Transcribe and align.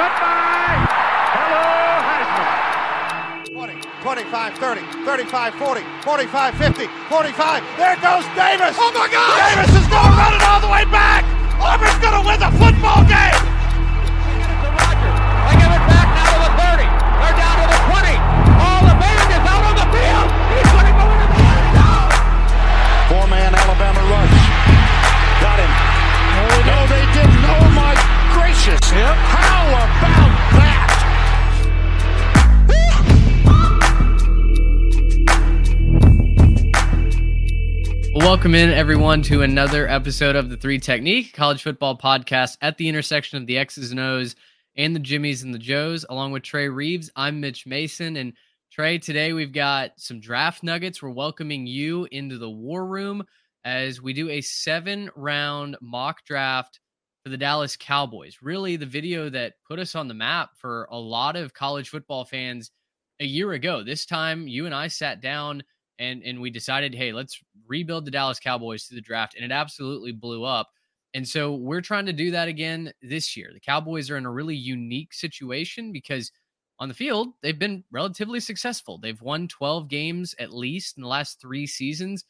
One 0.00 0.08
man. 0.08 0.16
Goodbye. 0.16 0.80
Hello, 1.36 1.60
Heisman. 2.08 3.52
20, 3.52 3.76
25, 4.00 4.56
30, 4.56 4.80
35, 5.04 5.54
40, 5.60 5.84
45, 6.00 6.56
50, 6.56 6.88
45. 7.12 7.60
There 7.76 8.00
goes 8.00 8.24
Davis. 8.32 8.80
Oh 8.80 8.88
my 8.96 9.12
God! 9.12 9.36
Davis 9.44 9.76
is 9.76 9.84
going 9.92 10.08
to 10.08 10.16
run 10.16 10.32
it 10.32 10.40
all 10.40 10.64
the 10.64 10.72
way 10.72 10.88
back. 10.88 11.28
Auburn's 11.60 12.00
going 12.00 12.16
to 12.16 12.24
win 12.24 12.40
the 12.40 12.48
football 12.56 13.04
game. 13.04 13.44
They 15.44 15.60
give 15.60 15.68
it 15.68 15.84
back 15.84 16.08
now 16.16 16.32
to 16.32 16.48
the 16.48 16.52
30. 16.64 16.88
They're 17.20 17.36
down 17.36 17.60
to 17.60 17.66
the 17.68 17.80
20. 17.92 18.16
All 18.56 18.80
the 18.88 18.96
band 18.96 19.28
is 19.36 19.44
out 19.44 19.64
on 19.68 19.76
the 19.84 19.88
field. 19.92 20.28
He's 20.48 20.70
going 20.72 20.88
to 20.88 20.96
go 20.96 21.04
into 21.12 21.28
the 21.28 21.44
end 21.44 21.76
zone. 21.76 22.08
Four-man 23.12 23.52
Alabama 23.52 24.00
rush. 24.08 24.32
Got 25.44 25.60
him. 25.60 25.72
No, 26.64 26.88
they 26.88 27.04
didn't. 27.12 27.44
Oh 27.52 27.68
my 27.76 28.09
How 28.70 29.66
about 29.68 29.90
that? 30.54 30.86
Welcome 38.14 38.54
in, 38.54 38.70
everyone, 38.70 39.22
to 39.22 39.42
another 39.42 39.88
episode 39.88 40.36
of 40.36 40.50
the 40.50 40.56
Three 40.56 40.78
Technique 40.78 41.32
College 41.32 41.64
Football 41.64 41.98
Podcast 41.98 42.58
at 42.62 42.78
the 42.78 42.88
intersection 42.88 43.38
of 43.38 43.48
the 43.48 43.58
X's 43.58 43.90
and 43.90 43.98
O's 43.98 44.36
and 44.76 44.94
the 44.94 45.00
Jimmies 45.00 45.42
and 45.42 45.52
the 45.52 45.58
Joes, 45.58 46.06
along 46.08 46.30
with 46.30 46.44
Trey 46.44 46.68
Reeves. 46.68 47.10
I'm 47.16 47.40
Mitch 47.40 47.66
Mason. 47.66 48.16
And 48.18 48.34
Trey, 48.70 48.98
today 48.98 49.32
we've 49.32 49.52
got 49.52 49.90
some 49.96 50.20
draft 50.20 50.62
nuggets. 50.62 51.02
We're 51.02 51.10
welcoming 51.10 51.66
you 51.66 52.06
into 52.12 52.38
the 52.38 52.50
war 52.50 52.86
room 52.86 53.24
as 53.64 54.00
we 54.00 54.12
do 54.12 54.28
a 54.30 54.40
seven 54.40 55.10
round 55.16 55.76
mock 55.80 56.24
draft 56.24 56.78
for 57.22 57.28
the 57.28 57.36
Dallas 57.36 57.76
Cowboys. 57.76 58.38
Really, 58.42 58.76
the 58.76 58.86
video 58.86 59.28
that 59.30 59.54
put 59.66 59.78
us 59.78 59.94
on 59.94 60.08
the 60.08 60.14
map 60.14 60.50
for 60.56 60.88
a 60.90 60.98
lot 60.98 61.36
of 61.36 61.54
college 61.54 61.90
football 61.90 62.24
fans 62.24 62.70
a 63.20 63.26
year 63.26 63.52
ago. 63.52 63.82
This 63.82 64.06
time, 64.06 64.48
you 64.48 64.66
and 64.66 64.74
I 64.74 64.88
sat 64.88 65.20
down 65.20 65.62
and 65.98 66.22
and 66.22 66.40
we 66.40 66.50
decided, 66.50 66.94
hey, 66.94 67.12
let's 67.12 67.40
rebuild 67.66 68.04
the 68.04 68.10
Dallas 68.10 68.40
Cowboys 68.40 68.84
through 68.84 68.96
the 68.96 69.02
draft, 69.02 69.34
and 69.34 69.44
it 69.44 69.52
absolutely 69.52 70.12
blew 70.12 70.44
up. 70.44 70.68
And 71.14 71.26
so 71.26 71.54
we're 71.54 71.80
trying 71.80 72.06
to 72.06 72.12
do 72.12 72.30
that 72.30 72.48
again 72.48 72.92
this 73.02 73.36
year. 73.36 73.50
The 73.52 73.60
Cowboys 73.60 74.10
are 74.10 74.16
in 74.16 74.26
a 74.26 74.30
really 74.30 74.54
unique 74.54 75.12
situation 75.12 75.92
because 75.92 76.30
on 76.78 76.88
the 76.88 76.94
field, 76.94 77.28
they've 77.42 77.58
been 77.58 77.84
relatively 77.90 78.40
successful. 78.40 78.98
They've 78.98 79.20
won 79.20 79.48
12 79.48 79.88
games 79.88 80.34
at 80.38 80.52
least 80.52 80.96
in 80.96 81.02
the 81.02 81.08
last 81.08 81.40
three 81.40 81.66
seasons, 81.66 82.24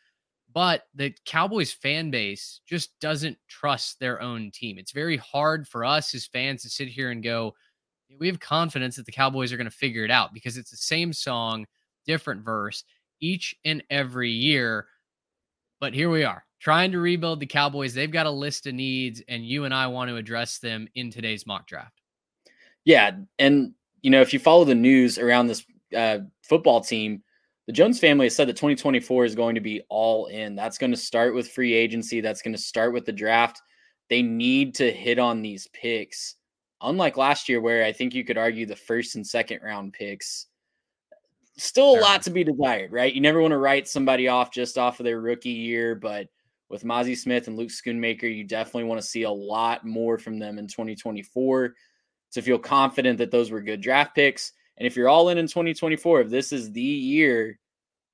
but 0.52 0.84
the 0.94 1.14
Cowboys 1.24 1.72
fan 1.72 2.10
base 2.10 2.60
just 2.66 2.98
doesn't 3.00 3.38
trust 3.48 4.00
their 4.00 4.20
own 4.20 4.50
team. 4.50 4.78
It's 4.78 4.92
very 4.92 5.16
hard 5.16 5.68
for 5.68 5.84
us 5.84 6.14
as 6.14 6.26
fans 6.26 6.62
to 6.62 6.70
sit 6.70 6.88
here 6.88 7.10
and 7.10 7.22
go, 7.22 7.54
we 8.18 8.26
have 8.26 8.40
confidence 8.40 8.96
that 8.96 9.06
the 9.06 9.12
Cowboys 9.12 9.52
are 9.52 9.56
going 9.56 9.70
to 9.70 9.76
figure 9.76 10.04
it 10.04 10.10
out 10.10 10.34
because 10.34 10.56
it's 10.56 10.70
the 10.70 10.76
same 10.76 11.12
song, 11.12 11.66
different 12.06 12.44
verse 12.44 12.84
each 13.20 13.54
and 13.64 13.82
every 13.90 14.30
year. 14.30 14.86
But 15.78 15.94
here 15.94 16.10
we 16.10 16.24
are 16.24 16.44
trying 16.60 16.92
to 16.92 16.98
rebuild 16.98 17.40
the 17.40 17.46
Cowboys. 17.46 17.94
They've 17.94 18.10
got 18.10 18.26
a 18.26 18.30
list 18.30 18.66
of 18.66 18.74
needs, 18.74 19.22
and 19.28 19.44
you 19.44 19.64
and 19.64 19.74
I 19.74 19.86
want 19.86 20.10
to 20.10 20.16
address 20.16 20.58
them 20.58 20.88
in 20.94 21.10
today's 21.10 21.46
mock 21.46 21.66
draft. 21.66 22.00
Yeah, 22.84 23.12
and 23.38 23.72
you 24.02 24.10
know, 24.10 24.20
if 24.20 24.32
you 24.32 24.38
follow 24.38 24.64
the 24.64 24.74
news 24.74 25.18
around 25.18 25.46
this 25.46 25.64
uh, 25.96 26.18
football 26.42 26.80
team, 26.80 27.22
the 27.70 27.74
Jones 27.74 28.00
family 28.00 28.26
has 28.26 28.34
said 28.34 28.48
that 28.48 28.56
2024 28.56 29.24
is 29.24 29.36
going 29.36 29.54
to 29.54 29.60
be 29.60 29.80
all 29.88 30.26
in. 30.26 30.56
That's 30.56 30.76
going 30.76 30.90
to 30.90 30.96
start 30.96 31.36
with 31.36 31.52
free 31.52 31.72
agency. 31.72 32.20
That's 32.20 32.42
going 32.42 32.56
to 32.56 32.60
start 32.60 32.92
with 32.92 33.06
the 33.06 33.12
draft. 33.12 33.62
They 34.08 34.22
need 34.22 34.74
to 34.74 34.90
hit 34.90 35.20
on 35.20 35.40
these 35.40 35.68
picks. 35.68 36.34
Unlike 36.82 37.16
last 37.16 37.48
year, 37.48 37.60
where 37.60 37.84
I 37.84 37.92
think 37.92 38.12
you 38.12 38.24
could 38.24 38.36
argue 38.36 38.66
the 38.66 38.74
first 38.74 39.14
and 39.14 39.24
second 39.24 39.60
round 39.62 39.92
picks, 39.92 40.46
still 41.58 41.96
a 41.96 42.00
lot 42.00 42.22
to 42.22 42.30
be 42.30 42.42
desired, 42.42 42.90
right? 42.90 43.14
You 43.14 43.20
never 43.20 43.40
want 43.40 43.52
to 43.52 43.58
write 43.58 43.86
somebody 43.86 44.26
off 44.26 44.50
just 44.50 44.76
off 44.76 44.98
of 44.98 45.04
their 45.04 45.20
rookie 45.20 45.50
year, 45.50 45.94
but 45.94 46.26
with 46.70 46.82
Mazi 46.82 47.16
Smith 47.16 47.46
and 47.46 47.56
Luke 47.56 47.70
Schoonmaker, 47.70 48.22
you 48.22 48.42
definitely 48.42 48.88
want 48.88 49.00
to 49.00 49.06
see 49.06 49.22
a 49.22 49.30
lot 49.30 49.86
more 49.86 50.18
from 50.18 50.40
them 50.40 50.58
in 50.58 50.66
2024 50.66 51.72
to 52.32 52.42
feel 52.42 52.58
confident 52.58 53.18
that 53.18 53.30
those 53.30 53.52
were 53.52 53.62
good 53.62 53.80
draft 53.80 54.16
picks. 54.16 54.54
And 54.80 54.86
if 54.86 54.96
you're 54.96 55.10
all 55.10 55.28
in 55.28 55.36
in 55.36 55.46
2024, 55.46 56.22
if 56.22 56.30
this 56.30 56.52
is 56.54 56.72
the 56.72 56.80
year, 56.80 57.58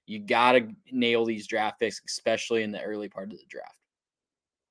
you 0.06 0.19
got 0.19 0.53
to 0.53 0.69
nail 0.91 1.25
these 1.25 1.47
draft 1.47 1.78
picks, 1.78 2.03
especially 2.04 2.65
in 2.65 2.72
the 2.72 2.82
early 2.82 3.09
part 3.09 3.31
of 3.31 3.38
the 3.38 3.44
draft. 3.49 3.77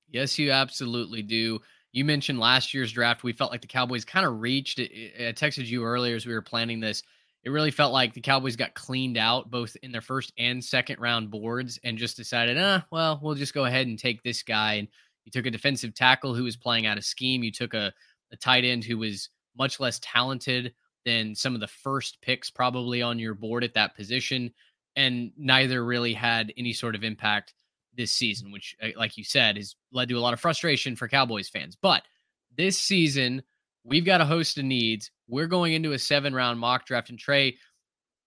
Yes, 0.10 0.38
you 0.38 0.52
absolutely 0.52 1.22
do. 1.22 1.62
You 1.94 2.04
mentioned 2.04 2.38
last 2.38 2.74
year's 2.74 2.92
draft. 2.92 3.24
We 3.24 3.32
felt 3.32 3.52
like 3.52 3.62
the 3.62 3.68
Cowboys 3.68 4.04
kind 4.04 4.26
of 4.26 4.42
reached. 4.42 4.78
I 4.82 5.32
texted 5.32 5.68
you 5.68 5.86
earlier 5.86 6.18
as 6.18 6.26
we 6.26 6.34
were 6.34 6.42
planning 6.42 6.82
this. 6.82 7.02
It 7.46 7.50
really 7.52 7.72
felt 7.72 7.94
like 7.94 8.14
the 8.14 8.20
Cowboys 8.20 8.58
got 8.58 8.74
cleaned 8.74 9.18
out 9.18 9.50
both 9.50 9.78
in 9.82 9.94
their 9.94 10.02
first 10.02 10.34
and 10.38 10.62
second 10.62 11.00
round 11.00 11.32
boards 11.32 11.80
and 11.86 11.98
just 11.98 12.18
decided, 12.18 12.58
uh, 12.58 12.82
well, 12.92 13.22
we'll 13.24 13.36
just 13.36 13.54
go 13.54 13.66
ahead 13.66 13.88
and 13.88 13.98
take 13.98 14.22
this 14.22 14.44
guy. 14.44 14.74
And 14.74 14.90
you 15.24 15.32
took 15.32 15.46
a 15.46 15.52
defensive 15.52 15.94
tackle 15.94 16.36
who 16.36 16.44
was 16.44 16.58
playing 16.58 16.88
out 16.88 16.98
of 16.98 17.06
scheme. 17.06 17.42
You 17.42 17.52
took 17.52 17.74
a, 17.74 17.94
a 18.34 18.36
tight 18.36 18.66
end 18.66 18.84
who 18.84 18.98
was 18.98 19.30
much 19.58 19.80
less 19.80 19.98
talented 20.04 20.74
than 21.06 21.36
some 21.36 21.54
of 21.54 21.62
the 21.62 21.68
first 21.68 22.20
picks 22.22 22.50
probably 22.50 23.02
on 23.02 23.20
your 23.20 23.34
board 23.34 23.64
at 23.64 23.74
that 23.76 23.96
position. 23.96 24.52
And 24.96 25.32
neither 25.38 25.86
really 25.86 26.14
had 26.14 26.54
any 26.58 26.74
sort 26.74 26.96
of 26.96 27.04
impact 27.04 27.54
this 27.96 28.12
season, 28.12 28.52
which, 28.52 28.76
uh, 28.82 28.90
like 28.98 29.18
you 29.18 29.24
said, 29.24 29.58
has 29.58 29.76
led 29.92 30.10
to 30.10 30.18
a 30.18 30.20
lot 30.20 30.34
of 30.34 30.40
frustration 30.40 30.96
for 30.96 31.08
Cowboys 31.08 31.50
fans. 31.50 31.78
But 31.80 32.04
this 32.58 32.78
season, 32.78 33.44
we've 33.84 34.06
got 34.06 34.22
a 34.22 34.26
host 34.26 34.58
of 34.58 34.66
needs. 34.66 35.12
We're 35.28 35.48
going 35.48 35.74
into 35.74 35.94
a 35.94 36.00
seven 36.00 36.34
round 36.34 36.60
mock 36.60 36.86
draft. 36.86 37.10
And 37.10 37.20
Trey, 37.20 37.58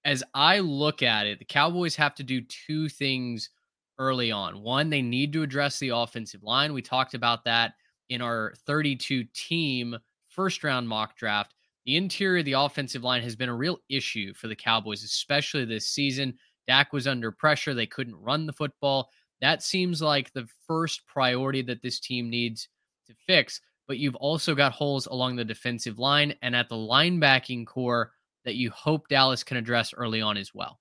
as 0.04 0.22
I 0.34 0.60
look 0.60 1.02
at 1.02 1.26
it, 1.26 1.38
the 1.38 1.44
Cowboys 1.44 1.96
have 1.96 2.14
to 2.16 2.22
do 2.22 2.40
two 2.40 2.88
things 2.88 3.50
early 3.98 4.30
on. 4.30 4.62
One, 4.62 4.90
they 4.90 5.02
need 5.02 5.32
to 5.32 5.42
address 5.42 5.78
the 5.78 5.90
offensive 5.90 6.42
line. 6.42 6.72
We 6.72 6.82
talked 6.82 7.14
about 7.14 7.44
that 7.44 7.74
in 8.08 8.22
our 8.22 8.54
32 8.66 9.24
team 9.34 9.96
first 10.28 10.62
round 10.64 10.88
mock 10.88 11.16
draft. 11.16 11.54
The 11.88 11.96
interior 11.96 12.40
of 12.40 12.44
the 12.44 12.52
offensive 12.52 13.02
line 13.02 13.22
has 13.22 13.34
been 13.34 13.48
a 13.48 13.56
real 13.56 13.78
issue 13.88 14.34
for 14.34 14.46
the 14.46 14.54
Cowboys, 14.54 15.02
especially 15.04 15.64
this 15.64 15.88
season. 15.88 16.34
Dak 16.66 16.92
was 16.92 17.06
under 17.06 17.32
pressure. 17.32 17.72
They 17.72 17.86
couldn't 17.86 18.20
run 18.20 18.44
the 18.44 18.52
football. 18.52 19.08
That 19.40 19.62
seems 19.62 20.02
like 20.02 20.30
the 20.30 20.46
first 20.66 21.06
priority 21.06 21.62
that 21.62 21.80
this 21.80 21.98
team 21.98 22.28
needs 22.28 22.68
to 23.06 23.14
fix. 23.26 23.62
But 23.86 23.96
you've 23.96 24.16
also 24.16 24.54
got 24.54 24.72
holes 24.72 25.06
along 25.06 25.36
the 25.36 25.46
defensive 25.46 25.98
line 25.98 26.34
and 26.42 26.54
at 26.54 26.68
the 26.68 26.74
linebacking 26.74 27.66
core 27.66 28.12
that 28.44 28.56
you 28.56 28.70
hope 28.70 29.08
Dallas 29.08 29.42
can 29.42 29.56
address 29.56 29.94
early 29.94 30.20
on 30.20 30.36
as 30.36 30.52
well. 30.52 30.80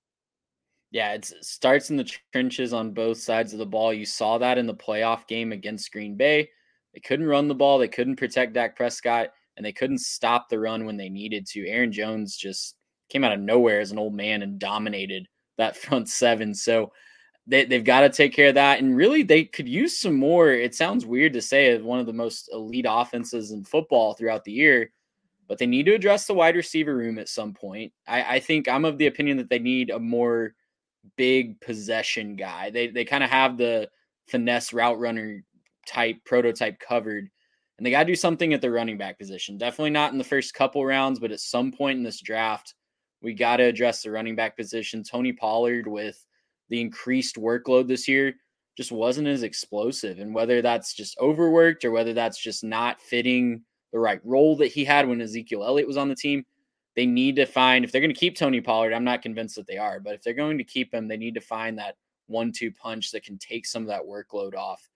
Yeah, 0.92 1.13
it 1.13 1.24
starts 1.39 1.89
in 1.89 1.95
the 1.95 2.12
trenches 2.33 2.74
on 2.74 2.92
both 2.92 3.18
sides 3.18 3.54
of 3.54 3.59
the 3.59 3.65
ball. 3.65 3.94
You 3.94 4.06
saw 4.06 4.39
that 4.39 4.57
in 4.57 4.68
the 4.68 4.75
playoff 4.75 5.25
game 5.27 5.54
against 5.54 5.94
Green 5.94 6.18
Bay. 6.18 6.50
They 6.94 7.00
couldn't 7.00 7.27
run 7.27 7.48
the 7.48 7.56
ball, 7.56 7.77
they 7.77 7.88
couldn't 7.88 8.18
protect 8.18 8.51
Dak 8.51 8.75
Prescott, 8.75 9.30
and 9.57 9.65
they 9.65 9.74
couldn't 9.74 10.00
stop 10.00 10.48
the 10.48 10.59
run 10.59 10.86
when 10.86 10.95
they 10.95 11.09
needed 11.09 11.45
to. 11.48 11.68
Aaron 11.68 11.92
Jones 11.92 12.38
just 12.38 12.75
came 13.09 13.24
out 13.24 13.33
of 13.33 13.39
nowhere 13.39 13.81
as 13.81 13.92
an 13.92 14.00
old 14.00 14.13
man 14.13 14.42
and 14.44 14.59
dominated 14.59 15.27
that 15.57 15.75
front 15.83 16.07
seven. 16.07 16.54
So 16.54 16.94
they, 17.48 17.65
they've 17.65 17.83
got 17.83 18.01
to 18.01 18.09
take 18.09 18.33
care 18.33 18.50
of 18.50 18.56
that. 18.56 18.80
And 18.80 18.95
really, 18.95 19.24
they 19.24 19.45
could 19.45 19.68
use 19.68 20.00
some 20.00 20.15
more. 20.15 20.51
It 20.51 20.75
sounds 20.75 21.06
weird 21.06 21.33
to 21.33 21.42
say 21.42 21.77
one 21.80 22.00
of 22.00 22.06
the 22.06 22.13
most 22.13 22.50
elite 22.54 22.86
offenses 22.88 23.51
in 23.51 23.63
football 23.63 24.13
throughout 24.13 24.44
the 24.44 24.51
year. 24.51 24.92
but 25.48 25.57
they 25.57 25.65
need 25.65 25.86
to 25.86 25.94
address 25.95 26.27
the 26.27 26.33
wide 26.33 26.56
receiver 26.56 26.95
room 26.95 27.18
at 27.18 27.30
some 27.30 27.54
point. 27.54 27.92
I, 28.07 28.36
I 28.36 28.39
think 28.39 28.68
I'm 28.68 28.86
of 28.86 28.98
the 28.98 29.07
opinion 29.07 29.38
that 29.38 29.50
they 29.50 29.59
need 29.59 29.89
a 29.89 30.00
more 30.00 30.54
big 31.15 31.59
possession 31.62 32.36
guy. 32.36 32.69
They 32.69 32.88
they 32.88 33.06
kind 33.06 33.24
of 33.24 33.30
have 33.30 33.57
the 33.57 33.89
finesse 34.27 34.74
route 34.74 35.00
runner 35.00 35.44
type 35.88 36.18
prototype 36.25 36.80
covered. 36.80 37.30
And 37.77 37.85
they 37.85 37.91
got 37.91 38.03
to 38.03 38.12
do 38.12 38.15
something 38.15 38.53
at 38.53 38.62
the 38.62 38.71
running 38.71 38.97
back 38.97 39.19
position. 39.19 39.57
Definitely 39.57 39.91
not 39.91 40.12
in 40.12 40.18
the 40.18 40.24
first 40.24 40.53
couple 40.53 40.85
rounds, 40.85 41.19
but 41.19 41.31
at 41.31 41.39
some 41.39 41.71
point 41.71 41.97
in 41.97 42.03
this 42.03 42.21
draft, 42.21 42.74
we 43.21 43.33
got 43.33 43.57
to 43.57 43.63
address 43.63 44.01
the 44.01 44.12
running 44.12 44.35
back 44.35 44.57
position. 44.57 45.03
Tony 45.03 45.33
Pollard, 45.33 45.88
with 45.88 46.24
the 46.69 46.81
increased 46.81 47.35
workload 47.35 47.88
this 47.88 48.07
year, 48.07 48.33
just 48.75 48.91
wasn't 48.91 49.27
as 49.27 49.44
explosive. 49.44 50.19
And 50.19 50.33
whether 50.33 50.62
that's 50.62 50.94
just 50.94 51.19
overworked 51.19 51.85
or 51.85 51.91
whether 51.91 52.13
that's 52.13 52.39
just 52.39 52.63
not 52.63 53.01
fitting 53.01 53.62
the 53.91 54.00
right 54.00 54.21
role 54.23 54.56
that 54.57 54.68
he 54.68 54.85
had 54.85 55.07
when 55.07 55.21
Ezekiel 55.21 55.63
Elliott 55.63 55.88
was 55.88 55.97
on 55.97 56.09
the 56.09 56.15
team, 56.15 56.45
they 56.95 57.06
need 57.06 57.35
to 57.35 57.45
find 57.45 57.85
if 57.85 57.91
they're 57.91 58.01
going 58.01 58.13
to 58.13 58.19
keep 58.19 58.35
Tony 58.35 58.62
Pollard. 58.62 58.94
I'm 58.94 59.03
not 59.03 59.21
convinced 59.21 59.56
that 59.56 59.68
they 59.68 59.77
are, 59.77 60.00
but 60.00 60.15
if 60.15 60.23
they're 60.23 60.33
going 60.33 60.57
to 60.57 60.63
keep 60.63 60.94
him, 60.94 61.07
they 61.07 61.18
need 61.18 61.35
to 61.35 61.41
find 61.41 61.77
that 61.77 61.95
one 62.27 62.51
two 62.51 62.71
punch 62.71 63.12
that 63.12 63.23
can 63.23 63.38
take 63.38 63.65
some 63.65 63.83
of 63.83 63.88
that 63.88 64.01
workload 64.01 64.56
off 64.56 64.88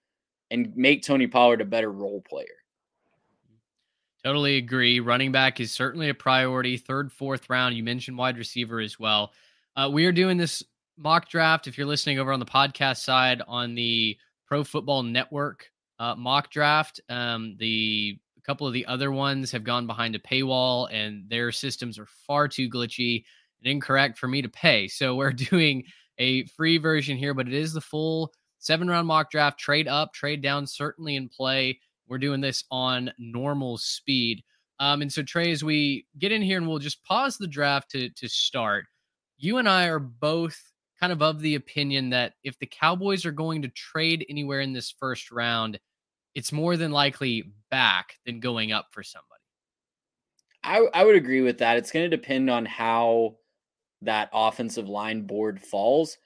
and 0.50 0.76
make 0.76 1.04
Tony 1.04 1.28
Pollard 1.28 1.62
a 1.62 1.66
better 1.66 1.92
role 1.92 2.22
player. 2.28 2.61
Totally 4.24 4.58
agree. 4.58 5.00
Running 5.00 5.32
back 5.32 5.60
is 5.60 5.72
certainly 5.72 6.10
a 6.10 6.14
priority. 6.14 6.78
Third, 6.78 7.12
fourth 7.12 7.50
round. 7.50 7.76
You 7.76 7.84
mentioned 7.84 8.18
wide 8.18 8.38
receiver 8.38 8.80
as 8.80 9.00
well. 9.00 9.34
Uh, 9.76 9.90
we 9.92 10.06
are 10.06 10.12
doing 10.12 10.38
this 10.38 10.64
mock 10.96 11.28
draft. 11.28 11.68
If 11.68 11.78
you're 11.78 11.88
listening 11.88 12.20
over 12.20 12.32
on 12.32 12.40
the 12.40 12.46
podcast 12.46 12.98
side 12.98 13.42
on 13.48 13.74
the 13.74 14.18
Pro 14.46 14.64
Football 14.64 15.04
Network 15.04 15.72
uh, 15.98 16.14
mock 16.16 16.52
draft, 16.52 17.02
um, 17.10 17.56
the 17.58 18.20
a 18.38 18.42
couple 18.42 18.68
of 18.68 18.74
the 18.74 18.86
other 18.86 19.12
ones 19.12 19.52
have 19.52 19.64
gone 19.64 19.88
behind 19.88 20.16
a 20.16 20.20
paywall, 20.20 20.88
and 20.92 21.28
their 21.28 21.52
systems 21.52 21.98
are 21.98 22.08
far 22.28 22.48
too 22.48 22.70
glitchy 22.70 23.24
and 23.64 23.72
incorrect 23.72 24.18
for 24.18 24.28
me 24.28 24.42
to 24.42 24.50
pay. 24.50 24.88
So 24.88 25.16
we're 25.16 25.32
doing 25.32 25.84
a 26.20 26.46
free 26.46 26.78
version 26.78 27.18
here, 27.18 27.34
but 27.34 27.48
it 27.48 27.54
is 27.54 27.74
the 27.74 27.82
full 27.82 28.34
seven 28.60 28.88
round 28.88 29.08
mock 29.08 29.32
draft. 29.32 29.60
Trade 29.60 29.88
up, 29.88 30.14
trade 30.14 30.42
down, 30.42 30.68
certainly 30.68 31.16
in 31.16 31.28
play. 31.28 31.80
We're 32.12 32.18
doing 32.18 32.42
this 32.42 32.66
on 32.70 33.10
normal 33.18 33.78
speed. 33.78 34.44
Um, 34.82 35.02
and 35.02 35.12
so 35.12 35.24
Trey, 35.24 35.50
as 35.50 35.64
we 35.64 36.06
get 36.20 36.34
in 36.34 36.42
here 36.42 36.58
and 36.58 36.68
we'll 36.68 36.78
just 36.78 37.02
pause 37.06 37.38
the 37.38 37.48
draft 37.48 37.90
to 37.92 38.10
to 38.10 38.28
start, 38.28 38.84
you 39.38 39.60
and 39.60 39.70
I 39.70 39.86
are 39.88 39.98
both 39.98 40.62
kind 41.00 41.14
of 41.14 41.22
of 41.22 41.40
the 41.40 41.56
opinion 41.56 42.10
that 42.10 42.34
if 42.44 42.60
the 42.60 42.66
Cowboys 42.66 43.26
are 43.26 43.32
going 43.32 43.62
to 43.62 43.70
trade 43.70 44.26
anywhere 44.28 44.60
in 44.60 44.74
this 44.74 44.92
first 44.92 45.32
round, 45.32 45.80
it's 46.36 46.52
more 46.52 46.76
than 46.76 46.92
likely 46.92 47.54
back 47.70 48.18
than 48.26 48.42
going 48.42 48.74
up 48.74 48.88
for 48.92 49.04
somebody. 49.04 49.30
I, 50.66 50.82
I 50.94 51.06
would 51.06 51.16
agree 51.16 51.40
with 51.40 51.60
that. 51.60 51.78
It's 51.78 51.94
going 51.94 52.12
to 52.12 52.18
depend 52.18 52.50
on 52.50 52.66
how 52.66 53.38
that 54.02 54.30
offensive 54.34 54.90
line 54.90 55.22
board 55.28 55.62
falls. 55.62 56.18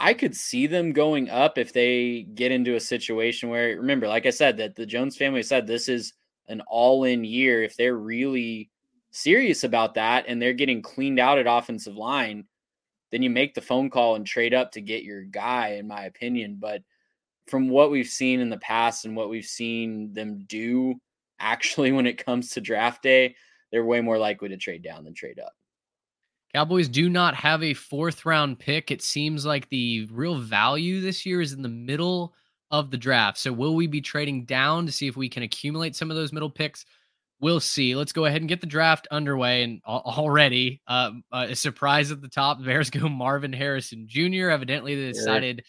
I 0.00 0.14
could 0.14 0.36
see 0.36 0.66
them 0.66 0.92
going 0.92 1.28
up 1.28 1.58
if 1.58 1.72
they 1.72 2.22
get 2.34 2.52
into 2.52 2.76
a 2.76 2.80
situation 2.80 3.48
where, 3.48 3.76
remember, 3.76 4.06
like 4.06 4.26
I 4.26 4.30
said, 4.30 4.56
that 4.58 4.76
the 4.76 4.86
Jones 4.86 5.16
family 5.16 5.42
said 5.42 5.66
this 5.66 5.88
is 5.88 6.12
an 6.48 6.62
all 6.68 7.04
in 7.04 7.24
year. 7.24 7.62
If 7.62 7.76
they're 7.76 7.96
really 7.96 8.70
serious 9.10 9.64
about 9.64 9.94
that 9.94 10.26
and 10.28 10.40
they're 10.40 10.52
getting 10.52 10.82
cleaned 10.82 11.18
out 11.18 11.38
at 11.38 11.46
offensive 11.48 11.96
line, 11.96 12.44
then 13.10 13.22
you 13.22 13.30
make 13.30 13.54
the 13.54 13.60
phone 13.60 13.90
call 13.90 14.14
and 14.14 14.26
trade 14.26 14.54
up 14.54 14.70
to 14.72 14.80
get 14.80 15.02
your 15.02 15.22
guy, 15.22 15.76
in 15.78 15.88
my 15.88 16.04
opinion. 16.04 16.58
But 16.60 16.82
from 17.48 17.68
what 17.68 17.90
we've 17.90 18.08
seen 18.08 18.40
in 18.40 18.50
the 18.50 18.58
past 18.58 19.04
and 19.04 19.16
what 19.16 19.30
we've 19.30 19.44
seen 19.44 20.12
them 20.12 20.44
do 20.46 20.94
actually 21.40 21.92
when 21.92 22.06
it 22.06 22.24
comes 22.24 22.50
to 22.50 22.60
draft 22.60 23.02
day, 23.02 23.34
they're 23.70 23.84
way 23.84 24.00
more 24.00 24.18
likely 24.18 24.48
to 24.48 24.56
trade 24.56 24.82
down 24.82 25.04
than 25.04 25.14
trade 25.14 25.38
up. 25.38 25.52
Cowboys 26.54 26.88
do 26.88 27.10
not 27.10 27.34
have 27.34 27.62
a 27.62 27.74
fourth 27.74 28.24
round 28.24 28.58
pick. 28.58 28.90
It 28.90 29.02
seems 29.02 29.44
like 29.44 29.68
the 29.68 30.08
real 30.10 30.38
value 30.38 31.00
this 31.00 31.26
year 31.26 31.40
is 31.40 31.52
in 31.52 31.62
the 31.62 31.68
middle 31.68 32.34
of 32.70 32.90
the 32.90 32.96
draft. 32.96 33.38
So, 33.38 33.52
will 33.52 33.74
we 33.74 33.86
be 33.86 34.00
trading 34.00 34.44
down 34.44 34.86
to 34.86 34.92
see 34.92 35.06
if 35.06 35.16
we 35.16 35.28
can 35.28 35.42
accumulate 35.42 35.94
some 35.94 36.10
of 36.10 36.16
those 36.16 36.32
middle 36.32 36.50
picks? 36.50 36.86
We'll 37.40 37.60
see. 37.60 37.94
Let's 37.94 38.12
go 38.12 38.24
ahead 38.24 38.40
and 38.40 38.48
get 38.48 38.60
the 38.60 38.66
draft 38.66 39.06
underway. 39.10 39.62
And 39.62 39.80
already, 39.84 40.80
uh, 40.88 41.12
a 41.32 41.54
surprise 41.54 42.10
at 42.10 42.20
the 42.20 42.28
top. 42.28 42.62
Bears 42.64 42.90
go 42.90 43.08
Marvin 43.08 43.52
Harrison 43.52 44.06
Jr. 44.08 44.48
Evidently, 44.50 44.94
they 44.94 45.12
decided 45.12 45.62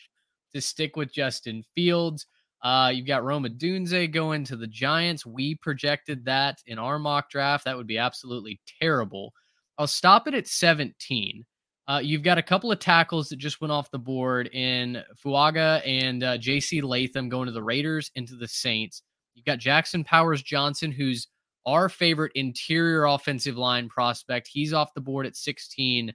to 0.53 0.61
stick 0.61 0.95
with 0.95 1.13
Justin 1.13 1.63
Fields. 1.75 2.25
Uh, 2.61 2.91
you've 2.93 3.07
got 3.07 3.23
Rome 3.23 3.45
Odunze 3.45 4.11
going 4.11 4.43
to 4.45 4.55
the 4.55 4.67
Giants. 4.67 5.25
We 5.25 5.55
projected 5.55 6.25
that 6.25 6.59
in 6.65 6.79
our 6.79 6.99
mock 6.99 7.29
draft. 7.29 7.65
That 7.65 7.77
would 7.77 7.87
be 7.87 7.97
absolutely 7.97 8.59
terrible. 8.81 9.33
I'll 9.79 9.87
stop 9.87 10.27
it 10.27 10.33
at 10.33 10.47
17. 10.47 11.45
Uh, 11.87 12.01
you've 12.03 12.21
got 12.21 12.37
a 12.37 12.43
couple 12.43 12.71
of 12.71 12.79
tackles 12.79 13.29
that 13.29 13.37
just 13.37 13.61
went 13.61 13.71
off 13.71 13.89
the 13.89 13.97
board 13.97 14.47
in 14.53 15.01
Fuaga 15.23 15.81
and 15.87 16.21
uh, 16.21 16.37
J.C. 16.37 16.81
Latham 16.81 17.29
going 17.29 17.47
to 17.47 17.51
the 17.51 17.63
Raiders 17.63 18.11
into 18.13 18.35
the 18.35 18.47
Saints. 18.47 19.01
You've 19.33 19.45
got 19.45 19.57
Jackson 19.57 20.03
Powers 20.03 20.43
Johnson, 20.43 20.91
who's 20.91 21.27
our 21.65 21.87
favorite 21.87 22.33
interior 22.35 23.05
offensive 23.05 23.57
line 23.57 23.87
prospect. 23.89 24.49
He's 24.51 24.73
off 24.73 24.93
the 24.93 25.01
board 25.01 25.25
at 25.25 25.35
16 25.35 26.13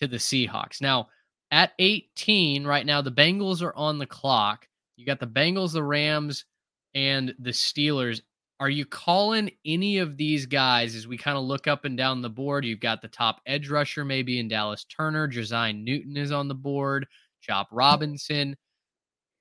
to 0.00 0.08
the 0.08 0.16
Seahawks. 0.16 0.80
Now, 0.80 1.08
at 1.50 1.72
18, 1.78 2.66
right 2.66 2.86
now, 2.86 3.02
the 3.02 3.12
Bengals 3.12 3.62
are 3.62 3.76
on 3.76 3.98
the 3.98 4.06
clock. 4.06 4.66
You 4.96 5.04
got 5.04 5.20
the 5.20 5.26
Bengals, 5.26 5.74
the 5.74 5.82
Rams, 5.84 6.46
and 6.94 7.34
the 7.38 7.50
Steelers. 7.50 8.22
Are 8.60 8.70
you 8.70 8.86
calling 8.86 9.50
any 9.64 9.98
of 9.98 10.16
these 10.16 10.46
guys 10.46 10.94
as 10.94 11.08
we 11.08 11.18
kind 11.18 11.36
of 11.36 11.44
look 11.44 11.66
up 11.66 11.84
and 11.84 11.96
down 11.96 12.22
the 12.22 12.30
board? 12.30 12.64
You've 12.64 12.80
got 12.80 13.02
the 13.02 13.08
top 13.08 13.40
edge 13.46 13.68
rusher 13.68 14.04
maybe 14.04 14.38
in 14.38 14.48
Dallas 14.48 14.84
Turner. 14.84 15.26
Josiah 15.26 15.72
Newton 15.72 16.16
is 16.16 16.30
on 16.30 16.46
the 16.46 16.54
board. 16.54 17.06
Chop 17.40 17.68
Robinson. 17.72 18.56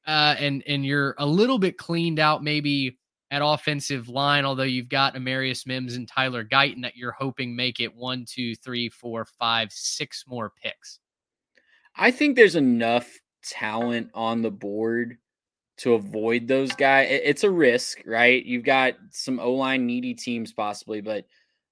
Uh, 0.06 0.36
and 0.38 0.64
and 0.68 0.86
you're 0.86 1.16
a 1.20 1.26
little 1.26 1.60
bit 1.60 1.78
cleaned 1.78 2.20
out 2.20 2.44
maybe 2.44 2.98
at 3.32 3.42
offensive 3.44 4.10
line, 4.10 4.46
although 4.46 4.64
you've 4.64 4.90
got 4.90 5.16
Amarius 5.16 5.66
Mims 5.66 5.96
and 5.96 6.08
Tyler 6.08 6.44
Guyton 6.44 6.82
that 6.82 6.96
you're 6.96 7.14
hoping 7.14 7.56
make 7.56 7.80
it 7.80 7.96
one, 7.96 8.26
two, 8.28 8.56
three, 8.56 8.90
four, 8.90 9.26
five, 9.26 9.72
six 9.72 10.26
more 10.28 10.52
picks. 10.62 11.00
I 11.96 12.12
think 12.12 12.36
there's 12.36 12.56
enough 12.56 13.10
talent 13.44 14.10
on 14.14 14.42
the 14.42 14.52
board 14.52 15.18
to 15.78 15.96
avoid 15.96 16.48
those 16.48 16.72
guys. 16.74 17.08
It's 17.10 17.44
a 17.44 17.52
risk, 17.52 18.00
right? 18.06 18.46
You've 18.46 18.64
got 18.64 18.94
some 19.10 19.40
O 19.40 19.54
line 19.54 19.86
needy 19.86 20.14
teams 20.14 20.54
possibly, 20.54 21.02
but 21.02 21.26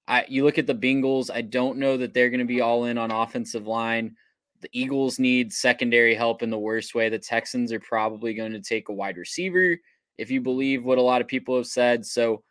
I, 0.08 0.24
you 0.28 0.44
look 0.44 0.58
at 0.58 0.66
the 0.66 0.74
Bengals. 0.74 1.30
I 1.32 1.42
don't 1.42 1.78
know 1.78 1.96
that 1.96 2.12
they're 2.12 2.30
going 2.30 2.40
to 2.40 2.46
be 2.46 2.60
all 2.60 2.86
in 2.86 2.98
on 2.98 3.10
offensive 3.10 3.66
line. 3.66 4.16
The 4.60 4.68
Eagles 4.72 5.18
need 5.18 5.52
secondary 5.52 6.14
help 6.14 6.42
in 6.42 6.50
the 6.50 6.58
worst 6.58 6.94
way. 6.94 7.08
The 7.08 7.18
Texans 7.18 7.72
are 7.72 7.80
probably 7.80 8.34
going 8.34 8.52
to 8.52 8.60
take 8.60 8.88
a 8.88 8.92
wide 8.92 9.16
receiver, 9.16 9.76
if 10.18 10.30
you 10.30 10.40
believe 10.40 10.84
what 10.84 10.98
a 10.98 11.02
lot 11.02 11.20
of 11.20 11.28
people 11.28 11.56
have 11.56 11.66
said. 11.66 12.04
So 12.04 12.42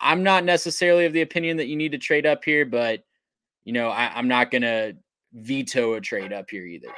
I'm 0.00 0.22
not 0.22 0.44
necessarily 0.44 1.06
of 1.06 1.12
the 1.12 1.22
opinion 1.22 1.56
that 1.58 1.66
you 1.66 1.76
need 1.76 1.92
to 1.92 1.98
trade 1.98 2.26
up 2.26 2.44
here, 2.44 2.66
but 2.66 3.00
you 3.64 3.72
know, 3.72 3.88
I, 3.88 4.18
am 4.18 4.28
not 4.28 4.50
going 4.50 4.62
to 4.62 4.94
veto 5.32 5.94
a 5.94 6.00
trade 6.00 6.32
up 6.32 6.50
here 6.50 6.64
either. 6.64 6.88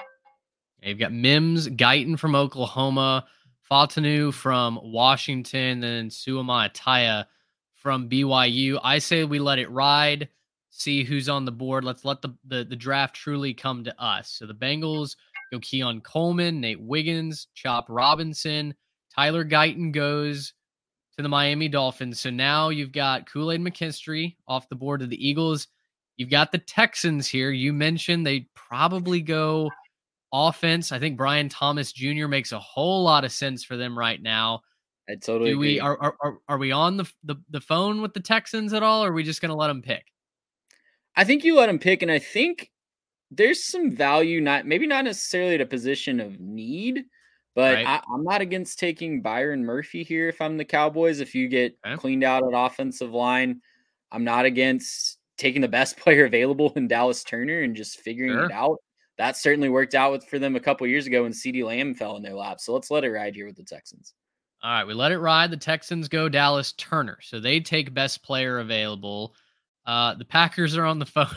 You've 0.82 0.98
got 0.98 1.12
Mims, 1.12 1.68
Guyton 1.68 2.18
from 2.18 2.34
Oklahoma, 2.34 3.24
Fatu 3.68 4.32
from 4.32 4.78
Washington, 4.82 5.80
then 5.80 6.08
Suamataia 6.08 7.26
from 7.74 8.08
BYU. 8.08 8.78
I 8.82 8.98
say 8.98 9.24
we 9.24 9.38
let 9.38 9.58
it 9.58 9.70
ride, 9.70 10.28
see 10.70 11.04
who's 11.04 11.28
on 11.28 11.44
the 11.44 11.52
board. 11.52 11.84
Let's 11.84 12.04
let 12.04 12.22
the, 12.22 12.36
the, 12.46 12.64
the 12.64 12.76
draft 12.76 13.16
truly 13.16 13.54
come 13.54 13.84
to 13.84 14.02
us. 14.02 14.30
So 14.30 14.46
the 14.46 14.54
Bengals 14.54 15.16
go 15.52 15.58
Keon 15.60 16.00
Coleman, 16.00 16.60
Nate 16.60 16.80
Wiggins, 16.80 17.48
Chop 17.54 17.86
Robinson, 17.88 18.74
Tyler 19.14 19.44
Guyton 19.44 19.92
goes 19.92 20.52
to 21.16 21.22
the 21.22 21.28
Miami 21.28 21.68
Dolphins. 21.68 22.20
So 22.20 22.30
now 22.30 22.68
you've 22.68 22.92
got 22.92 23.30
Kool 23.30 23.50
Aid 23.50 23.60
McKinstry 23.60 24.36
off 24.46 24.68
the 24.68 24.74
board 24.74 25.02
of 25.02 25.10
the 25.10 25.28
Eagles. 25.28 25.68
You've 26.16 26.30
got 26.30 26.52
the 26.52 26.58
Texans 26.58 27.26
here. 27.26 27.50
You 27.50 27.72
mentioned 27.72 28.26
they 28.26 28.48
probably 28.54 29.20
go 29.20 29.70
offense. 30.36 30.92
I 30.92 30.98
think 30.98 31.16
Brian 31.16 31.48
Thomas 31.48 31.92
Jr. 31.92 32.26
makes 32.26 32.52
a 32.52 32.58
whole 32.58 33.04
lot 33.04 33.24
of 33.24 33.32
sense 33.32 33.64
for 33.64 33.76
them 33.76 33.98
right 33.98 34.20
now. 34.20 34.60
I 35.08 35.14
totally 35.14 35.50
Do 35.50 35.58
we 35.58 35.80
are, 35.80 35.98
are 36.20 36.38
are 36.48 36.58
we 36.58 36.72
on 36.72 36.96
the, 36.96 37.10
the 37.24 37.36
the 37.50 37.60
phone 37.60 38.02
with 38.02 38.12
the 38.12 38.20
Texans 38.20 38.72
at 38.72 38.82
all 38.82 39.04
or 39.04 39.10
are 39.10 39.12
we 39.12 39.22
just 39.22 39.40
going 39.40 39.50
to 39.50 39.56
let 39.56 39.68
them 39.68 39.82
pick? 39.82 40.06
I 41.14 41.24
think 41.24 41.44
you 41.44 41.56
let 41.56 41.66
them 41.66 41.78
pick 41.78 42.02
and 42.02 42.10
I 42.10 42.18
think 42.18 42.70
there's 43.30 43.64
some 43.64 43.90
value 43.90 44.40
not 44.40 44.66
maybe 44.66 44.86
not 44.86 45.04
necessarily 45.04 45.54
at 45.54 45.60
a 45.60 45.66
position 45.66 46.20
of 46.20 46.40
need, 46.40 47.04
but 47.54 47.74
right. 47.74 47.86
I, 47.86 48.14
am 48.14 48.24
not 48.24 48.40
against 48.40 48.78
taking 48.78 49.22
Byron 49.22 49.64
Murphy 49.64 50.02
here 50.02 50.28
if 50.28 50.40
I'm 50.40 50.56
the 50.56 50.64
Cowboys 50.64 51.20
if 51.20 51.34
you 51.34 51.48
get 51.48 51.76
okay. 51.86 51.96
cleaned 51.96 52.24
out 52.24 52.42
at 52.42 52.58
offensive 52.58 53.12
line. 53.12 53.60
I'm 54.12 54.24
not 54.24 54.44
against 54.44 55.18
taking 55.38 55.62
the 55.62 55.68
best 55.68 55.96
player 56.00 56.26
available 56.26 56.72
in 56.76 56.88
Dallas 56.88 57.24
Turner 57.24 57.62
and 57.62 57.76
just 57.76 58.00
figuring 58.00 58.32
sure. 58.32 58.44
it 58.44 58.52
out. 58.52 58.78
That 59.18 59.36
certainly 59.36 59.68
worked 59.68 59.94
out 59.94 60.12
with 60.12 60.26
for 60.26 60.38
them 60.38 60.56
a 60.56 60.60
couple 60.60 60.86
years 60.86 61.06
ago 61.06 61.22
when 61.22 61.32
CeeDee 61.32 61.64
Lamb 61.64 61.94
fell 61.94 62.16
in 62.16 62.22
their 62.22 62.34
lap. 62.34 62.60
So 62.60 62.74
let's 62.74 62.90
let 62.90 63.04
it 63.04 63.10
ride 63.10 63.34
here 63.34 63.46
with 63.46 63.56
the 63.56 63.62
Texans. 63.62 64.14
All 64.62 64.70
right, 64.70 64.86
we 64.86 64.94
let 64.94 65.12
it 65.12 65.18
ride. 65.18 65.50
The 65.50 65.56
Texans 65.56 66.08
go 66.08 66.28
Dallas 66.28 66.72
Turner. 66.72 67.18
So 67.22 67.40
they 67.40 67.60
take 67.60 67.94
best 67.94 68.22
player 68.22 68.58
available. 68.58 69.34
Uh, 69.86 70.14
the 70.14 70.24
Packers 70.24 70.76
are 70.76 70.84
on 70.84 70.98
the 70.98 71.06
phone. 71.06 71.28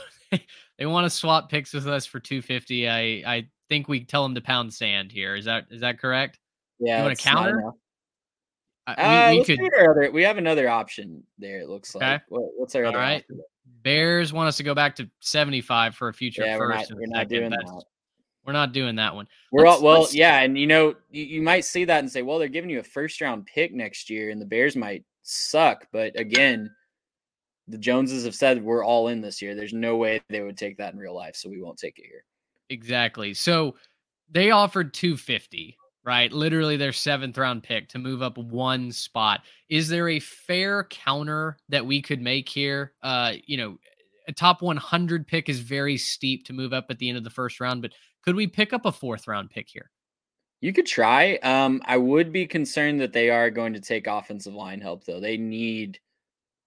they 0.78 0.86
want 0.86 1.06
to 1.06 1.10
swap 1.10 1.50
picks 1.50 1.74
with 1.74 1.88
us 1.88 2.06
for 2.06 2.20
250. 2.20 2.90
I 2.90 3.00
I 3.26 3.48
think 3.70 3.88
we 3.88 4.04
tell 4.04 4.24
them 4.24 4.36
to 4.36 4.42
pound 4.42 4.74
sand 4.74 5.12
here. 5.12 5.36
Is 5.36 5.46
that 5.46 5.66
is 5.70 5.82
that 5.82 6.00
correct? 6.00 6.40
Yeah. 6.80 6.98
You 6.98 7.04
want 7.06 7.18
to 7.18 7.24
counter? 7.24 7.64
Uh, 8.88 8.92
uh, 8.98 9.28
we, 9.32 9.40
we 9.40 9.46
could. 9.46 10.14
We 10.14 10.24
have 10.24 10.38
another 10.38 10.68
option 10.68 11.24
there. 11.38 11.60
It 11.60 11.70
looks 11.70 11.96
okay. 11.96 12.14
like. 12.14 12.22
What, 12.30 12.44
what's 12.56 12.76
our 12.76 12.86
All 12.86 12.90
other? 12.90 13.00
right. 13.00 13.24
Bears 13.84 14.34
want 14.34 14.48
us 14.48 14.58
to 14.58 14.64
go 14.64 14.74
back 14.74 14.96
to 14.98 15.10
75 15.20 15.96
for 15.96 16.10
a 16.10 16.14
future 16.14 16.44
yeah, 16.46 16.58
first. 16.58 16.92
We're 16.94 17.06
not, 17.06 17.10
we're 17.10 17.18
not 17.20 17.30
doing 17.30 17.50
That's, 17.50 17.72
that. 17.72 17.84
We're 18.46 18.54
not 18.54 18.74
doing 18.74 18.96
that 18.96 19.16
one. 19.16 19.28
We're 19.52 19.66
let's, 19.66 19.78
all, 19.78 19.84
well, 19.84 20.00
let's... 20.02 20.16
yeah, 20.16 20.40
and 20.40 20.58
you 20.58 20.68
know, 20.68 20.96
you, 21.12 21.24
you 21.24 21.42
might 21.42 21.66
see 21.66 21.86
that 21.86 22.00
and 22.00 22.12
say, 22.12 22.22
well, 22.22 22.40
they're 22.40 22.48
giving 22.48 22.70
you 22.70 22.80
a 22.80 22.84
first 22.84 23.22
round 23.22 23.46
pick 23.46 23.74
next 23.74 24.10
year, 24.10 24.32
and 24.32 24.42
the 24.42 24.46
Bears 24.46 24.76
might 24.76 25.04
suck. 25.22 25.88
But 25.92 26.20
again, 26.20 26.72
the 27.68 27.78
Joneses 27.78 28.26
have 28.26 28.36
said 28.36 28.64
we're 28.64 28.84
all 28.84 29.10
in 29.10 29.22
this 29.22 29.42
year. 29.42 29.56
There's 29.56 29.74
no 29.74 29.98
way 29.98 30.22
they 30.30 30.42
would 30.42 30.58
take 30.58 30.78
that 30.78 30.94
in 30.94 31.00
real 31.00 31.16
life, 31.16 31.36
so 31.36 31.50
we 31.50 31.62
won't 31.62 31.78
take 31.78 32.00
it 32.00 32.06
here. 32.06 32.24
Exactly. 32.70 33.34
So 33.34 33.76
they 34.32 34.52
offered 34.52 34.94
250, 34.94 35.78
right? 36.04 36.32
Literally 36.32 36.78
their 36.78 36.94
seventh 36.94 37.38
round 37.38 37.64
pick 37.64 37.90
to 37.90 38.00
move 38.00 38.22
up 38.22 38.38
one 38.38 38.92
spot. 38.92 39.42
Is 39.70 39.90
there 39.90 40.10
a 40.10 40.20
fair 40.20 40.86
counter 40.86 41.58
that 41.70 41.86
we 41.86 42.02
could 42.02 42.22
make 42.22 42.50
here? 42.50 42.94
Uh, 43.04 43.34
you 43.46 43.58
know, 43.58 43.78
a 44.28 44.32
top 44.32 44.62
100 44.62 45.28
pick 45.28 45.50
is 45.50 45.60
very 45.60 45.98
steep 45.98 46.46
to 46.46 46.54
move 46.54 46.74
up 46.74 46.86
at 46.90 47.00
the 47.00 47.10
end 47.10 47.18
of 47.18 47.24
the 47.24 47.30
first 47.30 47.60
round, 47.60 47.82
but 47.82 47.94
could 48.24 48.36
we 48.36 48.48
pick 48.48 48.74
up 48.74 48.86
a 48.86 48.92
fourth 48.92 49.28
round 49.28 49.50
pick 49.50 49.68
here? 49.70 49.92
You 50.62 50.74
could 50.74 50.86
try. 50.86 51.36
Um, 51.38 51.82
I 51.86 51.98
would 51.98 52.34
be 52.34 52.46
concerned 52.46 53.00
that 53.02 53.14
they 53.14 53.30
are 53.30 53.50
going 53.50 53.74
to 53.74 53.80
take 53.80 54.08
offensive 54.08 54.54
line 54.54 54.82
help, 54.82 55.06
though. 55.06 55.20
They 55.20 55.38
need 55.38 56.00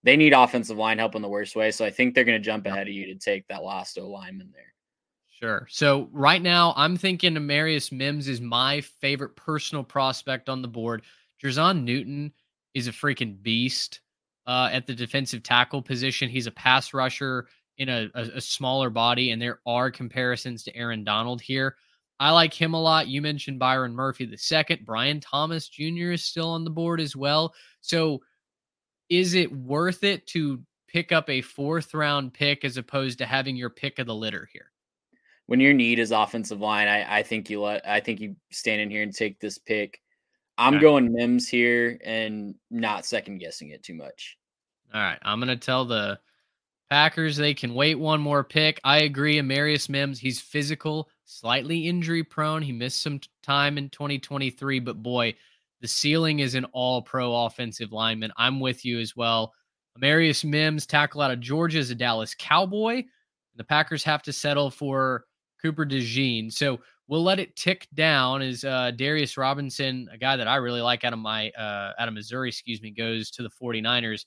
they 0.02 0.16
need 0.16 0.32
offensive 0.32 0.78
line 0.78 0.98
help 0.98 1.14
in 1.14 1.22
the 1.22 1.28
worst 1.28 1.54
way. 1.54 1.70
So 1.70 1.84
I 1.84 1.90
think 1.90 2.14
they're 2.14 2.24
going 2.24 2.40
to 2.40 2.44
jump 2.44 2.66
ahead 2.66 2.88
of 2.88 2.94
you 2.94 3.06
to 3.06 3.14
take 3.14 3.46
that 3.48 3.62
last 3.62 3.98
O 3.98 4.08
lineman 4.08 4.50
there. 4.52 4.72
Sure. 5.42 5.66
So 5.68 6.08
right 6.12 6.40
now, 6.40 6.72
I'm 6.76 6.96
thinking 6.96 7.34
Amarius 7.34 7.90
Mims 7.90 8.28
is 8.28 8.40
my 8.40 8.80
favorite 8.80 9.34
personal 9.34 9.82
prospect 9.82 10.49
on 10.49 10.62
the 10.62 10.68
board. 10.68 11.02
Jer'Zhan 11.42 11.82
Newton 11.82 12.32
is 12.75 12.87
a 12.87 12.92
freaking 12.92 13.42
beast 13.42 14.00
uh, 14.46 14.68
at 14.72 14.87
the 14.87 14.94
defensive 14.94 15.42
tackle 15.42 15.82
position. 15.82 16.28
He's 16.28 16.46
a 16.46 16.52
pass 16.52 16.94
rusher 16.94 17.49
in 17.76 17.88
a, 17.88 18.08
a, 18.14 18.22
a 18.37 18.40
smaller 18.40 18.88
body, 18.88 19.32
and 19.32 19.42
there 19.42 19.58
are 19.66 19.90
comparisons 19.90 20.62
to 20.62 20.76
Aaron 20.76 21.02
Donald 21.02 21.40
here. 21.40 21.75
I 22.20 22.30
like 22.30 22.54
him 22.54 22.75
a 22.75 22.80
lot. 22.80 23.08
You 23.08 23.20
mentioned 23.20 23.58
Byron 23.58 23.94
Murphy 23.94 24.26
the 24.26 24.38
second. 24.38 24.87
Brian 24.87 25.18
Thomas 25.18 25.68
Jr. 25.68 26.12
is 26.12 26.22
still 26.25 26.50
on 26.50 26.62
the 26.62 26.70
board 26.70 27.00
as 27.00 27.16
well. 27.16 27.52
So 27.80 28.22
is 29.08 29.34
it 29.34 29.50
worth 29.50 30.04
it 30.04 30.25
to 30.28 30.62
pick 30.87 31.11
up 31.11 31.28
a 31.28 31.40
fourth 31.40 31.94
round 31.94 32.32
pick 32.32 32.64
as 32.64 32.76
opposed 32.76 33.18
to 33.18 33.26
having 33.26 33.56
your 33.56 33.70
pick 33.70 33.99
of 33.99 34.06
the 34.06 34.14
litter 34.14 34.49
here? 34.52 34.72
When 35.46 35.61
your 35.61 35.72
need 35.72 35.99
is 35.99 36.12
offensive 36.12 36.61
line, 36.61 36.88
I, 36.88 37.18
I 37.18 37.22
think 37.22 37.50
you 37.50 37.61
let 37.61 37.87
I 37.87 38.00
think 38.00 38.20
you 38.20 38.37
stand 38.50 38.80
in 38.80 38.90
here 38.90 39.02
and 39.02 39.14
take 39.14 39.40
this 39.40 39.58
pick. 39.58 40.00
I'm 40.58 40.75
okay. 40.75 40.82
going 40.82 41.12
Mims 41.12 41.49
here 41.49 41.99
and 42.04 42.54
not 42.70 43.06
second 43.06 43.38
guessing 43.38 43.70
it 43.70 43.82
too 43.82 43.94
much. 43.94 44.37
All 44.94 45.00
right. 45.00 45.18
I'm 45.22 45.40
gonna 45.40 45.56
tell 45.56 45.84
the 45.84 46.18
Packers 46.90 47.37
they 47.37 47.54
can 47.54 47.75
wait 47.75 47.94
one 47.94 48.20
more 48.20 48.44
pick. 48.44 48.78
I 48.84 48.99
agree. 48.99 49.38
Amarius 49.38 49.88
Mims, 49.88 50.18
he's 50.18 50.40
physical, 50.40 51.08
slightly 51.25 51.88
injury 51.88 52.22
prone. 52.22 52.61
He 52.61 52.72
missed 52.72 53.02
some 53.02 53.18
time 53.42 53.78
in 53.78 53.88
2023, 53.88 54.78
but 54.80 55.02
boy, 55.02 55.34
the 55.80 55.88
ceiling 55.88 56.40
is 56.40 56.54
an 56.54 56.66
all 56.66 57.00
pro 57.00 57.46
offensive 57.46 57.92
lineman. 57.92 58.30
I'm 58.37 58.61
with 58.61 58.84
you 58.84 59.00
as 59.00 59.16
well. 59.16 59.54
Amarius 59.99 60.44
Mims, 60.44 60.87
tackle 60.87 61.22
out 61.22 61.30
of 61.30 61.40
Georgia, 61.40 61.78
is 61.78 61.90
a 61.90 61.94
Dallas 61.94 62.34
Cowboy. 62.38 63.04
The 63.56 63.64
Packers 63.64 64.04
have 64.04 64.22
to 64.25 64.32
settle 64.32 64.70
for 64.70 65.25
Cooper 65.62 65.87
DeJean. 65.87 66.52
So 66.52 66.81
we'll 67.09 67.23
let 67.23 67.38
it 67.38 67.54
tick 67.57 67.88
down 67.95 68.42
as 68.42 68.64
uh, 68.64 68.90
Darius 68.92 69.37
Robinson, 69.37 70.09
a 70.12 70.19
guy 70.19 70.37
that 70.37 70.49
I 70.49 70.57
really 70.57 70.81
like 70.81 71.04
out 71.04 71.12
of 71.12 71.19
my 71.19 71.50
uh, 71.50 71.92
out 71.99 72.09
of 72.09 72.14
Missouri, 72.14 72.49
excuse 72.49 72.83
me, 72.83 72.90
goes 72.90 73.31
to 73.33 73.42
the 73.42 73.50
49ers. 73.50 74.25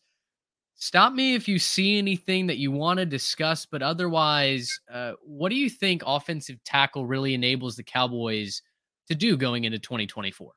Stop 0.78 1.14
me 1.14 1.36
if 1.36 1.48
you 1.48 1.58
see 1.58 1.98
anything 1.98 2.48
that 2.48 2.58
you 2.58 2.70
want 2.70 3.00
to 3.00 3.06
discuss, 3.06 3.66
but 3.66 3.82
otherwise, 3.82 4.78
uh, 4.92 5.14
what 5.24 5.50
do 5.50 5.56
you 5.56 5.70
think 5.70 6.04
offensive 6.06 6.62
tackle 6.66 7.06
really 7.06 7.34
enables 7.34 7.78
the 7.78 7.84
Cowboys 7.84 8.62
to 9.08 9.16
do 9.16 9.38
going 9.38 9.64
into 9.64 9.80
2024? 9.80 10.52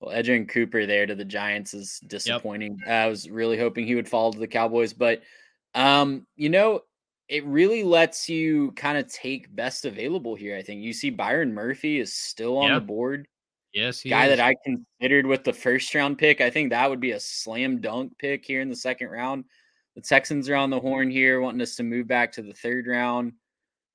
Well, 0.00 0.14
Edgerrin 0.14 0.48
Cooper 0.48 0.84
there 0.84 1.06
to 1.06 1.14
the 1.14 1.24
Giants 1.24 1.72
is 1.72 2.00
disappointing. 2.06 2.76
Yep. 2.80 2.88
I 2.88 3.06
was 3.06 3.30
really 3.30 3.58
hoping 3.58 3.86
he 3.86 3.94
would 3.94 4.08
fall 4.08 4.32
to 4.32 4.38
the 4.38 4.46
Cowboys, 4.46 4.92
but 4.92 5.22
um, 5.74 6.26
you 6.36 6.50
know, 6.50 6.82
it 7.32 7.46
really 7.46 7.82
lets 7.82 8.28
you 8.28 8.72
kind 8.72 8.98
of 8.98 9.10
take 9.10 9.56
best 9.56 9.86
available 9.86 10.34
here. 10.34 10.54
I 10.54 10.60
think 10.60 10.82
you 10.82 10.92
see 10.92 11.08
Byron 11.08 11.54
Murphy 11.54 11.98
is 11.98 12.12
still 12.12 12.58
on 12.58 12.68
yep. 12.68 12.82
the 12.82 12.86
board. 12.86 13.26
Yes, 13.72 14.02
guy 14.02 14.26
is. 14.26 14.36
that 14.36 14.40
I 14.44 14.54
considered 14.62 15.24
with 15.24 15.42
the 15.42 15.54
first 15.54 15.94
round 15.94 16.18
pick. 16.18 16.42
I 16.42 16.50
think 16.50 16.70
that 16.70 16.90
would 16.90 17.00
be 17.00 17.12
a 17.12 17.20
slam 17.20 17.80
dunk 17.80 18.18
pick 18.18 18.44
here 18.44 18.60
in 18.60 18.68
the 18.68 18.76
second 18.76 19.08
round. 19.08 19.44
The 19.96 20.02
Texans 20.02 20.50
are 20.50 20.56
on 20.56 20.68
the 20.68 20.78
horn 20.78 21.10
here, 21.10 21.40
wanting 21.40 21.62
us 21.62 21.76
to 21.76 21.82
move 21.82 22.06
back 22.06 22.32
to 22.32 22.42
the 22.42 22.52
third 22.52 22.86
round. 22.86 23.32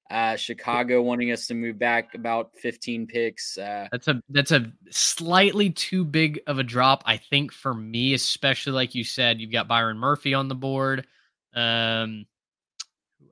Uh, 0.09 0.35
Chicago 0.35 1.03
wanting 1.03 1.31
us 1.31 1.45
to 1.45 1.53
move 1.53 1.77
back 1.77 2.15
about 2.15 2.57
15 2.57 3.05
picks. 3.05 3.55
Uh, 3.55 3.87
that's 3.91 4.07
a 4.07 4.19
that's 4.29 4.51
a 4.51 4.71
slightly 4.89 5.69
too 5.69 6.03
big 6.03 6.39
of 6.47 6.57
a 6.57 6.63
drop, 6.63 7.03
I 7.05 7.17
think, 7.17 7.51
for 7.51 7.75
me, 7.75 8.15
especially 8.15 8.73
like 8.73 8.95
you 8.95 9.03
said, 9.03 9.39
you've 9.39 9.51
got 9.51 9.67
Byron 9.67 9.99
Murphy 9.99 10.33
on 10.33 10.47
the 10.47 10.55
board. 10.55 11.05
Um, 11.53 12.25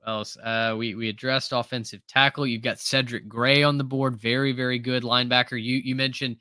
else? 0.06 0.36
Uh, 0.36 0.74
we 0.78 0.94
we 0.94 1.08
addressed 1.08 1.52
offensive 1.52 2.00
tackle. 2.06 2.46
You've 2.46 2.62
got 2.62 2.78
Cedric 2.78 3.28
Gray 3.28 3.62
on 3.62 3.78
the 3.78 3.84
board, 3.84 4.16
very 4.16 4.52
very 4.52 4.78
good 4.78 5.02
linebacker. 5.02 5.62
You 5.62 5.76
you 5.76 5.94
mentioned 5.94 6.36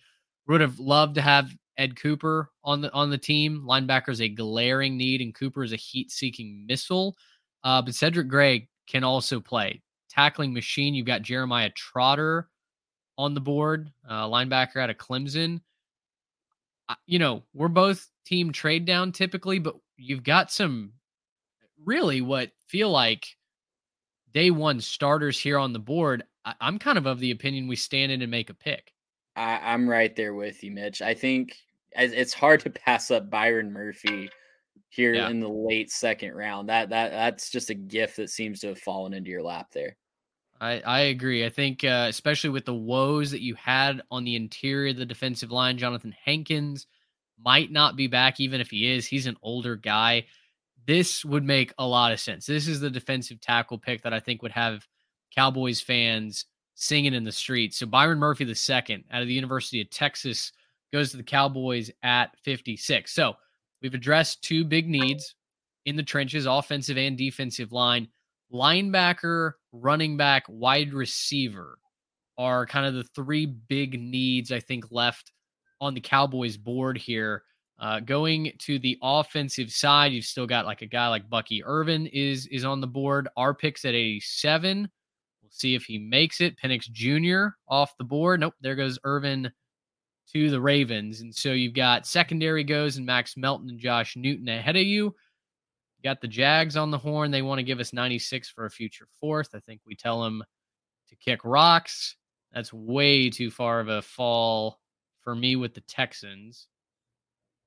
would 0.48 0.62
have 0.62 0.80
loved 0.80 1.16
to 1.16 1.22
have 1.22 1.52
Ed 1.78 1.96
Cooper 1.96 2.52
on 2.64 2.82
the 2.82 2.92
on 2.94 3.10
the 3.10 3.18
team. 3.18 3.64
Linebacker 3.68 4.10
is 4.10 4.22
a 4.22 4.30
glaring 4.30 4.98
need, 4.98 5.22
and 5.22 5.34
Cooper 5.34 5.64
is 5.64 5.74
a 5.74 5.78
heat 5.78 6.12
seeking 6.12 6.66
missile. 6.68 7.16
Uh, 7.64 7.82
but 7.82 7.96
Cedric 7.96 8.28
Gray 8.28 8.70
can 8.88 9.04
also 9.04 9.40
play 9.40 9.82
tackling 10.10 10.54
machine. 10.54 10.94
You've 10.94 11.08
got 11.08 11.24
Jeremiah 11.24 11.72
Trotter 11.72 12.50
on 13.18 13.34
the 13.34 13.42
board, 13.42 13.92
uh, 14.08 14.28
linebacker 14.28 14.78
out 14.78 14.90
of 14.90 14.98
Clemson. 14.98 15.62
You 17.08 17.20
know, 17.20 17.44
we're 17.54 17.68
both 17.68 18.08
team 18.26 18.52
trade 18.52 18.86
down 18.86 19.12
typically, 19.12 19.60
but 19.60 19.76
you've 19.98 20.24
got 20.24 20.52
some 20.52 20.94
really 21.84 22.22
what 22.22 22.52
feel 22.68 22.92
like 22.92 23.28
day 24.36 24.52
one 24.52 24.82
starters 24.82 25.40
here 25.40 25.58
on 25.58 25.74
the 25.74 25.80
board. 25.80 26.24
I- 26.44 26.56
am 26.60 26.78
kind 26.78 26.98
of 27.00 27.08
of 27.08 27.20
the 27.20 27.32
opinion 27.32 27.68
we 27.68 27.78
stand 27.78 28.12
in 28.12 28.22
and 28.22 28.30
make 28.30 28.52
a 28.52 28.54
pick. 28.54 28.94
I- 29.36 29.74
I'm 29.74 29.90
right 29.90 30.14
there 30.16 30.36
with 30.36 30.64
you, 30.64 30.72
Mitch. 30.72 31.02
I 31.02 31.16
think 31.16 31.58
it's 31.94 32.34
hard 32.34 32.60
to 32.60 32.70
pass 32.86 33.10
up 33.10 33.30
Byron 33.32 33.72
Murphy 33.72 34.30
here 34.90 35.16
yeah. 35.16 35.30
in 35.30 35.40
the 35.40 35.50
late 35.50 35.90
second 35.90 36.34
round. 36.34 36.70
That 36.70 36.90
that 36.90 37.12
that's 37.12 37.50
just 37.50 37.70
a 37.70 37.74
gift 37.74 38.18
that 38.18 38.30
seems 38.30 38.60
to 38.60 38.68
have 38.68 38.80
fallen 38.80 39.14
into 39.14 39.32
your 39.32 39.42
lap 39.42 39.72
there. 39.72 39.96
I, 40.60 40.80
I 40.82 41.00
agree. 41.02 41.46
I 41.46 41.50
think, 41.50 41.84
uh, 41.84 42.08
especially 42.10 42.50
with 42.50 42.64
the 42.64 42.74
woes 42.74 43.32
that 43.32 43.42
you 43.42 43.56
had 43.56 44.02
on 44.10 44.24
the 44.24 44.38
interior 44.38 44.92
of 44.92 44.98
the 44.98 45.06
defensive 45.06 45.52
line, 45.52 45.78
Johnathan 45.78 46.14
Hankins 46.24 46.88
might 47.38 47.72
not 47.72 47.98
be 47.98 48.08
back, 48.08 48.40
even 48.40 48.62
if 48.62 48.70
he 48.70 48.94
is. 48.94 49.06
He's 49.06 49.28
an 49.28 49.36
older 49.42 49.76
guy. 49.76 50.26
This 50.86 51.26
would 51.26 51.44
make 51.44 51.74
a 51.78 51.86
lot 51.86 52.12
of 52.12 52.20
sense. 52.20 52.46
This 52.46 52.68
is 52.68 52.80
the 52.80 52.90
defensive 52.90 53.42
tackle 53.42 53.78
pick 53.78 54.04
that 54.04 54.14
I 54.14 54.20
think 54.20 54.42
would 54.42 54.52
have 54.52 54.86
Cowboys 55.34 55.82
fans 55.82 56.46
singing 56.76 57.14
in 57.14 57.24
the 57.24 57.32
streets. 57.32 57.78
So 57.78 57.86
Byron 57.86 58.20
Murphy, 58.20 58.44
the 58.44 58.56
second 58.56 59.04
out 59.12 59.22
of 59.22 59.28
the 59.28 59.34
University 59.34 59.82
of 59.82 59.90
Texas, 59.90 60.52
goes 60.94 61.12
to 61.12 61.18
the 61.18 61.24
Cowboys 61.24 61.90
at 62.04 62.38
56. 62.44 63.12
So 63.12 63.36
we've 63.82 63.94
addressed 63.94 64.44
two 64.44 64.64
big 64.64 64.88
needs 64.88 65.36
in 65.86 65.96
the 65.96 66.04
trenches, 66.04 66.46
offensive 66.46 66.98
and 66.98 67.18
defensive 67.18 67.72
line 67.72 68.08
linebacker, 68.54 69.54
running 69.72 70.18
back, 70.18 70.44
wide 70.48 70.94
receiver 70.94 71.80
are 72.38 72.66
kind 72.66 72.86
of 72.86 72.94
the 72.94 73.04
three 73.16 73.46
big 73.46 74.00
needs 74.00 74.52
I 74.52 74.60
think 74.60 74.92
left 74.92 75.32
on 75.80 75.94
the 75.94 76.02
Cowboys 76.02 76.58
board 76.58 76.98
here. 76.98 77.44
Uh, 77.78 78.00
going 78.00 78.54
to 78.58 78.80
the 78.80 78.98
offensive 79.02 79.70
side, 79.72 80.14
you've 80.14 80.26
still 80.26 80.48
got 80.48 80.66
like 80.66 80.82
a 80.82 80.88
guy 80.88 81.10
like 81.10 81.30
Bucky 81.30 81.64
Irving 81.64 82.08
is 82.08 82.48
is 82.48 82.64
on 82.64 82.80
the 82.80 82.88
board. 82.88 83.28
Our 83.36 83.54
picks 83.54 83.84
at 83.84 83.94
87. 83.94 84.90
We'll 85.42 85.50
see 85.52 85.76
if 85.76 85.84
he 85.84 85.98
makes 85.98 86.40
it. 86.40 86.56
Penix 86.58 86.90
Jr. 86.90 87.56
off 87.68 87.98
the 87.98 88.06
board. 88.06 88.40
Nope, 88.40 88.54
there 88.62 88.76
goes 88.76 88.98
Irving 89.04 89.50
to 90.34 90.50
the 90.50 90.62
Ravens. 90.62 91.22
And 91.22 91.36
so 91.36 91.52
you've 91.52 91.74
got 91.74 92.08
secondary 92.08 92.64
goes 92.64 92.98
and 92.98 93.06
Max 93.06 93.36
Melton 93.36 93.70
and 93.70 93.80
Josh 93.80 94.16
Newton 94.16 94.48
ahead 94.48 94.78
of 94.78 94.84
you 94.84 95.14
got 96.06 96.22
the 96.22 96.28
Jags 96.28 96.78
on 96.78 96.92
the 96.92 96.98
horn. 96.98 97.32
They 97.32 97.42
want 97.42 97.58
to 97.58 97.64
give 97.64 97.80
us 97.80 97.92
96 97.92 98.50
for 98.50 98.66
a 98.66 98.72
future 98.72 99.08
fourth. 99.20 99.50
I 99.56 99.60
think 99.60 99.82
we 99.86 99.96
tell 99.96 100.22
them 100.22 100.44
to 101.10 101.16
kick 101.16 101.42
rocks. 101.44 102.16
That's 102.54 102.72
way 102.72 103.30
too 103.30 103.50
far 103.50 103.80
of 103.80 103.90
a 103.90 104.04
fall 104.04 104.80
for 105.22 105.36
me 105.36 105.56
with 105.56 105.74
the 105.74 105.82
Texans. 105.82 106.68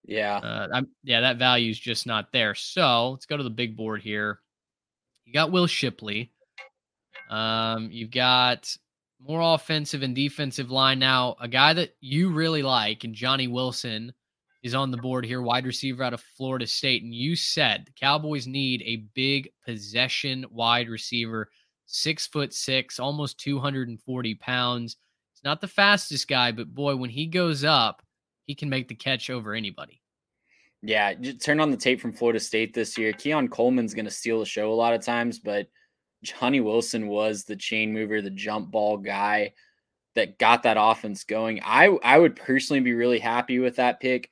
Yeah. 0.09 0.39
Uh, 0.39 0.83
yeah, 1.05 1.21
that 1.21 1.37
value 1.37 1.71
is 1.71 1.79
just 1.79 2.07
not 2.07 2.33
there. 2.33 2.55
So 2.55 3.11
let's 3.11 3.27
go 3.27 3.37
to 3.37 3.43
the 3.43 3.51
big 3.51 3.77
board 3.77 4.01
here. 4.01 4.41
You 5.27 5.35
got 5.35 5.53
Will 5.53 5.67
Shipley. 5.67 6.33
Um, 7.29 7.91
you've 7.93 8.11
got 8.11 8.75
more 9.21 9.55
offensive 9.55 10.03
and 10.03 10.15
defensive 10.15 10.71
line 10.71 10.99
now. 10.99 11.37
A 11.41 11.47
guy 11.47 11.75
that 11.75 11.91
you 12.01 12.31
really 12.31 12.63
like, 12.63 13.05
and 13.05 13.15
Johnny 13.15 13.49
Wilson 13.49 14.15
is 14.63 14.75
on 14.75 14.91
the 14.91 14.97
board 14.97 15.27
here, 15.27 15.43
wide 15.43 15.67
receiver 15.67 16.03
out 16.03 16.15
of 16.15 16.25
Florida 16.39 16.67
State. 16.67 17.03
And 17.03 17.15
you 17.15 17.37
said 17.37 17.85
the 17.85 17.93
Cowboys 17.93 18.47
need 18.47 18.83
a 18.87 19.05
big 19.15 19.51
possession 19.63 20.47
wide 20.51 20.89
receiver, 20.89 21.51
six 21.85 22.27
foot 22.27 22.55
six, 22.55 22.99
almost 22.99 23.39
240 23.41 24.35
pounds. 24.37 24.97
He's 25.35 25.45
not 25.45 25.61
the 25.61 25.69
fastest 25.69 26.29
guy, 26.29 26.51
but 26.51 26.75
boy, 26.75 26.97
when 26.97 27.11
he 27.11 27.27
goes 27.27 27.63
up, 27.63 28.03
he 28.49 28.55
can 28.55 28.69
make 28.69 28.89
the 28.89 28.95
catch 28.95 29.31
over 29.31 29.55
anybody. 29.55 30.01
Yeah, 30.83 31.13
turn 31.41 31.61
on 31.61 31.71
the 31.71 31.77
tape 31.77 32.01
from 32.01 32.13
Florida 32.13 32.41
State 32.41 32.73
this 32.75 32.97
year. 32.97 33.13
Keon 33.13 33.49
Coleman's 33.49 33.95
going 33.95 34.07
to 34.07 34.11
steal 34.11 34.41
the 34.41 34.47
show 34.47 34.73
a 34.73 34.75
lot 34.75 34.95
of 34.95 35.05
times, 35.05 35.39
but 35.39 35.69
Johnny 36.23 36.61
Wilson 36.61 37.09
was 37.09 37.45
the 37.45 37.57
chain 37.57 37.93
mover, 37.93 38.23
the 38.23 38.31
jump 38.31 38.71
ball 38.71 38.97
guy 38.97 39.53
that 40.15 40.39
got 40.39 40.63
that 40.63 40.79
offense 40.81 41.25
going. 41.25 41.61
I 41.63 41.87
I 42.03 42.19
would 42.19 42.35
personally 42.35 42.81
be 42.81 42.95
really 42.95 43.19
happy 43.19 43.59
with 43.59 43.77
that 43.77 44.01
pick. 44.01 44.31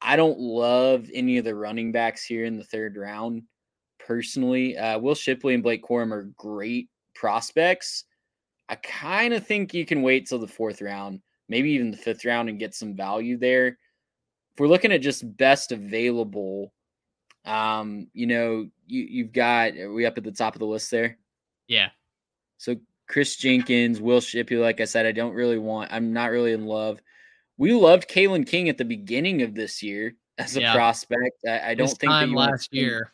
I 0.00 0.16
don't 0.16 0.38
love 0.38 1.08
any 1.12 1.38
of 1.38 1.44
the 1.44 1.54
running 1.54 1.92
backs 1.92 2.24
here 2.24 2.44
in 2.44 2.56
the 2.56 2.64
third 2.64 2.96
round 2.96 3.42
personally. 3.98 4.78
Uh, 4.78 4.98
Will 4.98 5.14
Shipley 5.14 5.54
and 5.54 5.62
Blake 5.62 5.84
Corum 5.84 6.12
are 6.12 6.32
great 6.36 6.88
prospects. 7.14 8.04
I 8.68 8.76
kind 8.76 9.34
of 9.34 9.46
think 9.46 9.74
you 9.74 9.84
can 9.84 10.02
wait 10.02 10.26
till 10.26 10.38
the 10.38 10.46
fourth 10.46 10.80
round, 10.80 11.20
maybe 11.48 11.70
even 11.70 11.90
the 11.90 11.96
fifth 11.96 12.24
round, 12.24 12.48
and 12.48 12.58
get 12.58 12.74
some 12.74 12.94
value 12.94 13.36
there. 13.36 13.66
If 13.68 14.60
we're 14.60 14.68
looking 14.68 14.92
at 14.92 15.00
just 15.00 15.36
best 15.36 15.72
available, 15.72 16.72
um, 17.44 18.08
you 18.12 18.26
know, 18.26 18.68
you, 18.86 19.02
you've 19.02 19.32
got, 19.32 19.76
are 19.76 19.92
we 19.92 20.06
up 20.06 20.18
at 20.18 20.24
the 20.24 20.32
top 20.32 20.54
of 20.54 20.58
the 20.58 20.66
list 20.66 20.90
there? 20.90 21.18
Yeah. 21.66 21.90
So 22.58 22.76
Chris 23.08 23.36
Jenkins, 23.36 24.00
Will 24.00 24.20
Shipley, 24.20 24.56
like 24.56 24.80
I 24.80 24.84
said, 24.84 25.06
I 25.06 25.12
don't 25.12 25.34
really 25.34 25.58
want, 25.58 25.92
I'm 25.92 26.12
not 26.12 26.30
really 26.30 26.52
in 26.52 26.66
love. 26.66 27.00
We 27.56 27.72
loved 27.72 28.08
Kalen 28.08 28.46
King 28.46 28.68
at 28.68 28.78
the 28.78 28.84
beginning 28.84 29.42
of 29.42 29.54
this 29.54 29.82
year 29.82 30.14
as 30.38 30.56
a 30.56 30.60
yeah. 30.60 30.74
prospect. 30.74 31.40
I, 31.46 31.70
I 31.70 31.74
don't 31.74 31.88
this 31.88 31.96
think 31.96 32.10
time 32.10 32.34
last 32.34 32.72
year. 32.72 33.12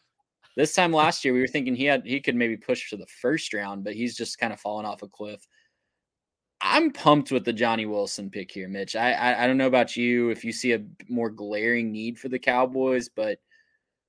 This 0.56 0.74
time 0.74 0.92
last 0.92 1.24
year, 1.24 1.34
we 1.34 1.40
were 1.40 1.48
thinking 1.48 1.74
he 1.74 1.84
had 1.84 2.06
he 2.06 2.20
could 2.20 2.36
maybe 2.36 2.56
push 2.56 2.90
to 2.90 2.96
the 2.96 3.06
first 3.06 3.52
round, 3.52 3.82
but 3.84 3.94
he's 3.94 4.16
just 4.16 4.38
kind 4.38 4.52
of 4.52 4.60
fallen 4.60 4.86
off 4.86 5.02
a 5.02 5.08
cliff. 5.08 5.46
I'm 6.66 6.90
pumped 6.90 7.30
with 7.30 7.44
the 7.44 7.52
Johnny 7.52 7.84
Wilson 7.84 8.30
pick 8.30 8.50
here, 8.50 8.68
Mitch. 8.68 8.96
I, 8.96 9.12
I, 9.12 9.44
I 9.44 9.46
don't 9.46 9.58
know 9.58 9.66
about 9.66 9.96
you 9.96 10.30
if 10.30 10.42
you 10.44 10.50
see 10.50 10.72
a 10.72 10.82
more 11.08 11.28
glaring 11.28 11.92
need 11.92 12.18
for 12.18 12.30
the 12.30 12.38
Cowboys, 12.38 13.10
but 13.10 13.38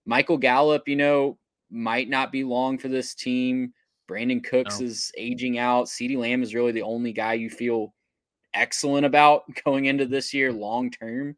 Michael 0.06 0.38
Gallup, 0.38 0.88
you 0.88 0.96
know, 0.96 1.38
might 1.70 2.08
not 2.08 2.32
be 2.32 2.46
long 2.46 2.78
for 2.78 2.88
this 2.88 3.14
team. 3.14 3.74
Brandin 4.10 4.42
Cooks 4.42 4.80
no. 4.80 4.86
is 4.86 5.12
aging 5.18 5.58
out. 5.58 5.88
CeeDee 5.88 6.18
Lamb 6.18 6.44
is 6.44 6.56
really 6.56 6.72
the 6.72 6.82
only 6.82 7.12
guy 7.12 7.34
you 7.34 7.50
feel 7.50 7.94
excellent 8.54 9.06
about 9.06 9.44
going 9.66 9.86
into 9.86 10.06
this 10.06 10.34
year 10.34 10.54
long 10.54 10.90
term. 10.90 11.36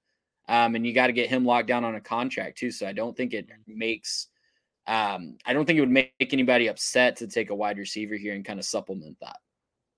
Um, 0.48 0.76
and 0.76 0.86
you 0.86 0.94
got 0.94 1.08
to 1.08 1.14
get 1.14 1.30
him 1.30 1.46
locked 1.46 1.68
down 1.68 1.84
on 1.84 1.96
a 1.96 2.02
contract 2.02 2.60
too. 2.60 2.70
So 2.70 2.88
I 2.88 2.94
don't 2.94 3.18
think 3.18 3.34
it 3.34 3.48
makes 3.66 4.28
um, 4.86 5.38
I 5.46 5.54
don't 5.54 5.66
think 5.66 5.78
it 5.78 5.82
would 5.82 5.90
make 5.90 6.14
anybody 6.20 6.68
upset 6.68 7.16
to 7.18 7.28
take 7.28 7.50
a 7.50 7.56
wide 7.56 7.80
receiver 7.80 8.16
here 8.16 8.36
and 8.36 8.46
kind 8.46 8.60
of 8.60 8.66
supplement 8.66 9.18
that. 9.20 9.38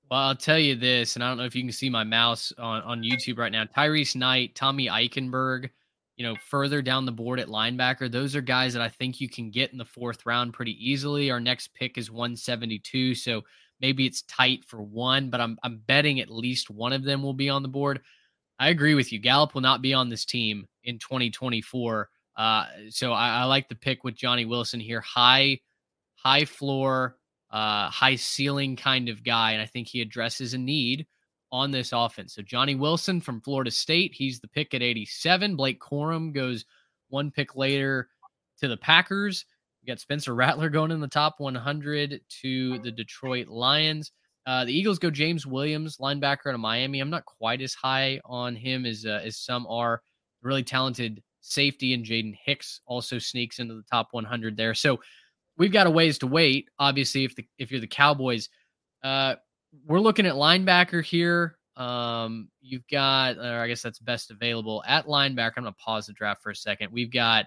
Well, 0.09 0.19
I'll 0.19 0.35
tell 0.35 0.57
you 0.57 0.75
this, 0.75 1.15
and 1.15 1.23
I 1.23 1.27
don't 1.27 1.37
know 1.37 1.45
if 1.45 1.55
you 1.55 1.61
can 1.61 1.71
see 1.71 1.89
my 1.89 2.03
mouse 2.03 2.51
on, 2.57 2.81
on 2.81 3.03
YouTube 3.03 3.37
right 3.37 3.51
now. 3.51 3.65
Tyrice 3.65 4.15
Knight, 4.15 4.55
Tommy 4.55 4.87
Eichenberg, 4.87 5.69
you 6.17 6.25
know, 6.25 6.35
further 6.49 6.81
down 6.81 7.05
the 7.05 7.11
board 7.11 7.39
at 7.39 7.47
linebacker. 7.47 8.11
Those 8.11 8.35
are 8.35 8.41
guys 8.41 8.73
that 8.73 8.81
I 8.81 8.89
think 8.89 9.21
you 9.21 9.29
can 9.29 9.51
get 9.51 9.71
in 9.71 9.77
the 9.77 9.85
fourth 9.85 10.25
round 10.25 10.53
pretty 10.53 10.73
easily. 10.83 11.29
Our 11.29 11.39
next 11.39 11.75
pick 11.75 11.99
is 11.99 12.09
172, 12.09 13.13
so 13.13 13.43
maybe 13.81 14.07
it's 14.07 14.23
tight 14.23 14.65
for 14.65 14.81
one, 14.81 15.29
but 15.29 15.41
I'm 15.41 15.59
I'm 15.61 15.77
betting 15.85 16.19
at 16.19 16.31
least 16.31 16.71
one 16.71 16.91
of 16.91 17.03
them 17.03 17.21
will 17.21 17.33
be 17.33 17.49
on 17.49 17.61
the 17.61 17.69
board. 17.69 18.01
I 18.57 18.69
agree 18.69 18.95
with 18.95 19.13
you. 19.13 19.19
Gallup 19.19 19.53
will 19.53 19.61
not 19.61 19.83
be 19.83 19.93
on 19.93 20.09
this 20.09 20.25
team 20.25 20.67
in 20.85 20.97
2024. 20.97 22.09
Uh, 22.35 22.65
so 22.89 23.13
I, 23.13 23.41
I 23.41 23.43
like 23.43 23.69
the 23.69 23.75
pick 23.75 24.03
with 24.03 24.15
Johnny 24.15 24.45
Wilson 24.45 24.79
here. 24.79 25.01
High, 25.01 25.59
high 26.15 26.45
floor, 26.45 27.15
uh, 27.51 27.89
high 27.89 28.15
ceiling 28.15 28.75
kind 28.75 29.09
of 29.09 29.23
guy, 29.23 29.51
and 29.51 29.61
I 29.61 29.65
think 29.65 29.87
he 29.87 30.01
addresses 30.01 30.53
a 30.53 30.57
need 30.57 31.07
on 31.51 31.71
this 31.71 31.91
offense. 31.93 32.35
So 32.35 32.41
Johnny 32.41 32.75
Wilson 32.75 33.21
from 33.21 33.41
Florida 33.41 33.71
State, 33.71 34.13
he's 34.13 34.39
the 34.39 34.47
pick 34.47 34.73
at 34.73 34.83
87. 34.83 35.55
Blake 35.55 35.79
Corum 35.79 36.33
goes 36.33 36.65
one 37.09 37.31
pick 37.31 37.55
later 37.55 38.09
to 38.59 38.67
the 38.67 38.77
Packers. 38.77 39.45
We 39.81 39.87
got 39.87 39.99
Spencer 39.99 40.35
Rattler 40.35 40.69
going 40.69 40.91
in 40.91 40.99
the 40.99 41.07
top 41.07 41.35
100 41.39 42.21
to 42.41 42.79
the 42.79 42.91
Detroit 42.91 43.47
Lions. 43.47 44.11
Uh, 44.45 44.65
the 44.65 44.73
Eagles 44.73 44.99
go 44.99 45.09
James 45.09 45.45
Williams, 45.45 45.97
linebacker 45.97 46.47
out 46.47 46.55
of 46.55 46.59
Miami. 46.59 46.99
I'm 46.99 47.09
not 47.09 47.25
quite 47.25 47.61
as 47.61 47.73
high 47.73 48.19
on 48.25 48.55
him 48.55 48.85
as 48.85 49.05
uh, 49.05 49.21
as 49.23 49.37
some 49.37 49.67
are. 49.67 50.01
Really 50.41 50.63
talented 50.63 51.21
safety, 51.41 51.93
and 51.93 52.05
Jaden 52.05 52.37
Hicks 52.45 52.81
also 52.85 53.19
sneaks 53.19 53.59
into 53.59 53.75
the 53.75 53.83
top 53.91 54.07
100 54.11 54.55
there. 54.55 54.73
So 54.73 54.99
we've 55.59 55.71
got 55.71 55.85
a 55.85 55.91
ways 55.91 56.17
to 56.19 56.27
wait. 56.27 56.69
Obviously, 56.79 57.25
if 57.25 57.35
the 57.35 57.45
if 57.59 57.69
you're 57.69 57.81
the 57.81 57.87
Cowboys, 57.87 58.49
uh, 59.03 59.35
we're 59.85 59.99
looking 59.99 60.25
at 60.25 60.33
linebacker 60.33 61.03
here. 61.03 61.57
Um, 61.77 62.49
you've 62.61 62.87
got, 62.87 63.37
or 63.37 63.59
I 63.59 63.67
guess 63.67 63.81
that's 63.83 63.99
best 63.99 64.31
available 64.31 64.83
at 64.87 65.05
linebacker. 65.05 65.53
I'm 65.57 65.63
gonna 65.63 65.73
pause 65.73 66.07
the 66.07 66.13
draft 66.13 66.41
for 66.41 66.49
a 66.49 66.55
second. 66.55 66.91
We've 66.91 67.11
got 67.11 67.45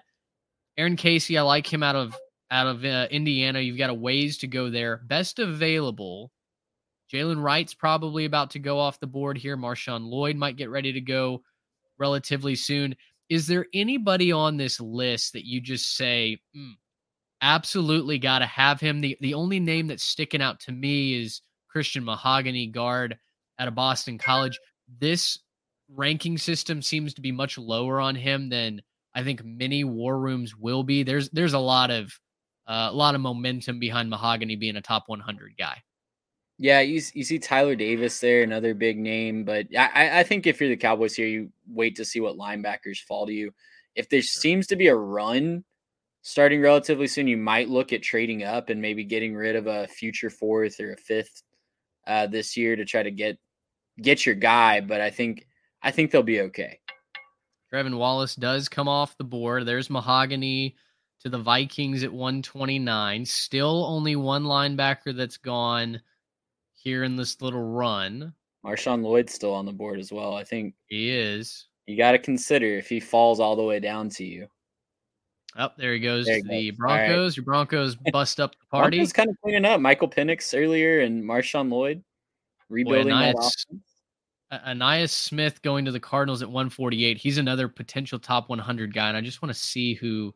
Aaron 0.77 0.95
Casey. 0.95 1.37
I 1.37 1.41
like 1.41 1.71
him 1.71 1.83
out 1.83 1.95
of 1.95 2.15
out 2.49 2.67
of 2.67 2.85
uh, 2.85 3.07
Indiana. 3.11 3.59
You've 3.59 3.77
got 3.77 3.89
a 3.89 3.95
ways 3.95 4.37
to 4.39 4.47
go 4.47 4.69
there. 4.69 5.01
Best 5.07 5.39
available. 5.39 6.31
Jaylen 7.11 7.43
Wright's 7.43 7.73
probably 7.73 8.25
about 8.25 8.51
to 8.51 8.59
go 8.59 8.79
off 8.79 8.99
the 8.99 9.07
board 9.07 9.37
here. 9.37 9.57
Marshawn 9.57 10.05
Lloyd 10.05 10.35
might 10.35 10.55
get 10.55 10.69
ready 10.69 10.93
to 10.93 11.01
go 11.01 11.43
relatively 11.99 12.55
soon. 12.55 12.95
Is 13.29 13.45
there 13.45 13.67
anybody 13.73 14.31
on 14.31 14.57
this 14.57 14.79
list 14.79 15.33
that 15.33 15.45
you 15.45 15.61
just 15.61 15.95
say, 15.95 16.39
mm, 16.55 16.73
absolutely 17.43 18.17
got 18.17 18.39
to 18.39 18.47
have 18.47 18.79
him? 18.79 19.01
The 19.01 19.15
the 19.21 19.35
only 19.35 19.59
name 19.59 19.87
that's 19.87 20.03
sticking 20.03 20.41
out 20.41 20.59
to 20.61 20.71
me 20.71 21.21
is 21.21 21.41
Christian 21.69 22.03
Mahogany, 22.03 22.67
guard 22.67 23.17
out 23.59 23.67
of 23.67 23.75
Boston 23.75 24.17
College. 24.17 24.59
This 24.99 25.37
ranking 25.89 26.37
system 26.37 26.81
seems 26.81 27.13
to 27.13 27.21
be 27.21 27.31
much 27.31 27.57
lower 27.57 27.99
on 27.99 28.15
him 28.15 28.49
than 28.49 28.81
I 29.13 29.23
think 29.23 29.43
many 29.43 29.83
war 29.83 30.19
rooms 30.19 30.55
will 30.55 30.83
be. 30.83 31.03
There's 31.03 31.29
there's 31.29 31.53
a 31.53 31.59
lot 31.59 31.91
of 31.91 32.17
uh, 32.65 32.89
a 32.89 32.95
lot 32.95 33.13
of 33.13 33.21
momentum 33.21 33.79
behind 33.79 34.09
Mahogany 34.09 34.55
being 34.55 34.77
a 34.77 34.81
top 34.81 35.03
100 35.07 35.53
guy. 35.57 35.83
Yeah, 36.57 36.79
you, 36.79 37.01
you 37.13 37.23
see 37.23 37.39
Tyler 37.39 37.75
Davis 37.75 38.19
there, 38.19 38.41
another 38.43 38.73
big 38.73 38.97
name. 38.97 39.43
But 39.43 39.67
I, 39.77 40.19
I 40.19 40.23
think 40.23 40.47
if 40.47 40.61
you're 40.61 40.69
the 40.69 40.77
Cowboys 40.77 41.13
here, 41.13 41.27
you 41.27 41.49
wait 41.67 41.95
to 41.97 42.05
see 42.05 42.21
what 42.21 42.37
linebackers 42.37 42.99
fall 42.99 43.25
to 43.25 43.33
you. 43.33 43.51
If 43.95 44.07
there 44.07 44.21
seems 44.21 44.67
to 44.67 44.77
be 44.77 44.87
a 44.87 44.95
run 44.95 45.65
starting 46.23 46.61
relatively 46.61 47.05
soon, 47.05 47.27
you 47.27 47.37
might 47.37 47.69
look 47.69 47.93
at 47.93 48.01
trading 48.01 48.43
up 48.43 48.69
and 48.69 48.81
maybe 48.81 49.03
getting 49.03 49.35
rid 49.35 49.55
of 49.55 49.67
a 49.67 49.87
future 49.87 50.29
fourth 50.29 50.79
or 50.79 50.93
a 50.93 50.97
fifth 50.97 51.43
uh, 52.07 52.25
this 52.25 52.57
year 52.57 52.75
to 52.75 52.83
try 52.83 53.03
to 53.03 53.11
get 53.11 53.37
get 54.01 54.25
your 54.25 54.35
guy. 54.35 54.81
But 54.81 55.01
I 55.01 55.11
think 55.11 55.47
I 55.83 55.91
think 55.91 56.09
they'll 56.09 56.23
be 56.23 56.41
okay. 56.41 56.79
Trevin 57.71 57.97
Wallace 57.97 58.35
does 58.35 58.69
come 58.69 58.87
off 58.87 59.17
the 59.17 59.23
board. 59.23 59.65
There's 59.65 59.89
Mahogany 59.89 60.75
to 61.21 61.29
the 61.29 61.39
Vikings 61.39 62.03
at 62.03 62.11
129. 62.11 63.25
Still 63.25 63.85
only 63.85 64.15
one 64.15 64.43
linebacker 64.43 65.15
that's 65.15 65.37
gone 65.37 66.01
here 66.73 67.03
in 67.03 67.15
this 67.15 67.41
little 67.41 67.63
run. 67.63 68.33
Marshawn 68.65 69.01
Lloyd's 69.01 69.33
still 69.33 69.53
on 69.53 69.65
the 69.65 69.71
board 69.73 69.99
as 69.99 70.11
well. 70.11 70.35
I 70.35 70.43
think 70.43 70.75
he 70.85 71.09
is. 71.09 71.67
You 71.87 71.97
got 71.97 72.11
to 72.11 72.19
consider 72.19 72.77
if 72.77 72.87
he 72.87 72.99
falls 72.99 73.39
all 73.39 73.55
the 73.55 73.63
way 73.63 73.79
down 73.79 74.09
to 74.09 74.23
you. 74.23 74.47
Oh, 75.57 75.69
there 75.77 75.93
he 75.93 75.99
goes. 75.99 76.25
There 76.25 76.41
the 76.41 76.71
goes. 76.71 76.77
Broncos. 76.77 77.31
Right. 77.31 77.37
Your 77.37 77.45
Broncos 77.45 77.95
bust 78.11 78.39
up 78.39 78.51
the 78.59 78.65
party. 78.71 78.97
Broncos 78.97 79.13
kind 79.13 79.29
of 79.29 79.35
cleaning 79.41 79.65
up. 79.65 79.79
Michael 79.79 80.09
Penix 80.09 80.57
earlier 80.59 81.01
and 81.01 81.23
Marshawn 81.23 81.69
Lloyd 81.69 82.03
rebuilding 82.69 83.13
Boy, 83.13 83.33
Ainias, 83.33 83.65
that 84.49 84.65
Ainias 84.65 85.09
Smith 85.11 85.61
going 85.61 85.85
to 85.85 85.91
the 85.91 85.99
Cardinals 85.99 86.41
at 86.41 86.47
148. 86.47 87.17
He's 87.17 87.37
another 87.37 87.67
potential 87.67 88.19
top 88.19 88.49
100 88.49 88.93
guy, 88.93 89.07
and 89.07 89.17
I 89.17 89.21
just 89.21 89.41
want 89.41 89.53
to 89.53 89.59
see 89.59 89.93
who 89.93 90.33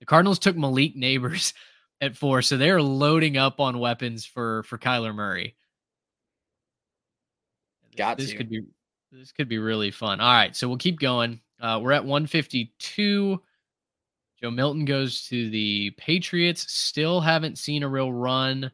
the 0.00 0.06
Cardinals 0.06 0.38
took 0.38 0.56
Malik 0.56 0.96
Nabers 0.96 1.52
at 2.00 2.16
four, 2.16 2.42
so 2.42 2.56
they're 2.56 2.82
loading 2.82 3.36
up 3.36 3.60
on 3.60 3.78
weapons 3.78 4.24
for 4.24 4.62
for 4.64 4.78
Kyler 4.78 5.14
Murray. 5.14 5.56
Got 7.96 8.18
this 8.18 8.30
to. 8.30 8.36
could 8.36 8.48
be 8.48 8.62
this 9.12 9.32
could 9.32 9.48
be 9.48 9.58
really 9.58 9.90
fun. 9.90 10.20
All 10.20 10.32
right, 10.32 10.56
so 10.56 10.68
we'll 10.68 10.78
keep 10.78 10.98
going. 10.98 11.40
Uh, 11.60 11.78
we're 11.82 11.92
at 11.92 12.04
152. 12.04 13.40
Joe 14.44 14.50
Milton 14.50 14.84
goes 14.84 15.22
to 15.28 15.48
the 15.48 15.92
Patriots. 15.92 16.70
Still 16.70 17.22
haven't 17.22 17.56
seen 17.56 17.82
a 17.82 17.88
real 17.88 18.12
run 18.12 18.70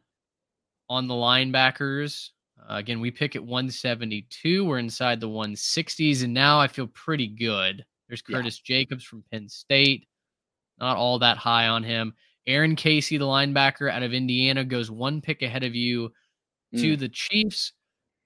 on 0.89 1.07
the 1.07 1.15
linebackers. 1.15 2.31
Uh, 2.59 2.75
again, 2.75 2.99
we 2.99 3.13
pick 3.13 3.37
at 3.37 3.45
172. 3.45 4.65
We're 4.65 4.81
inside 4.81 5.21
the 5.21 5.29
160s, 5.29 6.25
and 6.25 6.35
now 6.35 6.59
I 6.59 6.67
feel 6.67 6.89
pretty 6.89 7.29
good. 7.29 7.85
There's 8.09 8.21
Curtis 8.21 8.61
yeah. 8.65 8.79
Jacobs 8.79 9.05
from 9.05 9.23
Penn 9.31 9.49
State. 9.49 10.09
Not 10.81 10.97
all 10.97 11.21
that 11.21 11.37
high 11.37 11.69
on 11.69 11.85
him. 11.85 12.15
Aaron 12.49 12.75
Casey, 12.75 13.17
the 13.17 13.25
linebacker 13.27 13.89
out 13.89 14.03
of 14.03 14.13
Indiana, 14.13 14.65
goes 14.65 14.91
one 14.91 15.21
pick 15.21 15.41
ahead 15.43 15.63
of 15.63 15.77
you 15.77 16.13
to 16.75 16.97
Mm. 16.97 16.99
the 16.99 17.09
Chiefs. 17.11 17.75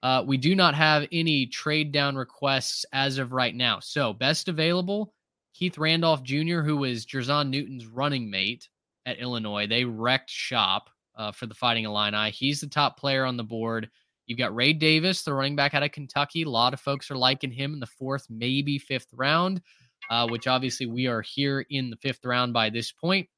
Uh, 0.01 0.23
we 0.25 0.37
do 0.37 0.55
not 0.55 0.73
have 0.73 1.07
any 1.11 1.45
trade 1.45 1.91
down 1.91 2.15
requests 2.15 2.87
as 2.91 3.19
of 3.19 3.33
right 3.33 3.53
now. 3.53 3.79
So, 3.81 4.13
best 4.13 4.47
available, 4.47 5.13
Keith 5.55 5.77
Randolph 5.77 6.21
Jr., 6.21 6.59
who 6.61 6.75
was 6.75 7.05
Jer'Zhan 7.05 7.49
Newton's 7.49 7.87
running 7.87 8.29
mate 8.29 8.67
at 9.05 9.19
Illinois. 9.19 9.65
They 9.65 9.85
wrecked 9.85 10.29
shop 10.29 10.89
uh, 11.15 11.31
for 11.31 11.45
the 11.45 11.53
Fighting 11.53 11.85
Illini. 11.85 12.29
He's 12.29 12.59
the 12.59 12.67
top 12.67 12.99
player 12.99 13.23
on 13.23 13.37
the 13.37 13.43
board. 13.43 13.89
You've 14.27 14.37
got 14.37 14.53
Ray 14.53 14.73
Davis, 14.73 15.23
the 15.23 15.33
running 15.33 15.55
back 15.55 15.73
out 15.73 15.83
of 15.83 15.93
Kentucky. 15.93 16.41
A 16.41 16.49
lot 16.49 16.73
of 16.73 16.81
folks 16.81 17.09
are 17.09 17.15
liking 17.15 17.51
him 17.51 17.73
in 17.73 17.79
the 17.79 17.85
fourth, 17.85 18.25
maybe 18.29 18.77
fifth 18.77 19.07
round, 19.13 19.61
uh, 20.09 20.27
which 20.27 20.45
obviously 20.45 20.87
we 20.87 21.07
are 21.07 21.21
here 21.21 21.65
in 21.69 21.89
the 21.89 21.97
fifth 21.97 22.25
round 22.25 22.51
by 22.51 22.69
this 22.69 22.91
point. 22.91 23.29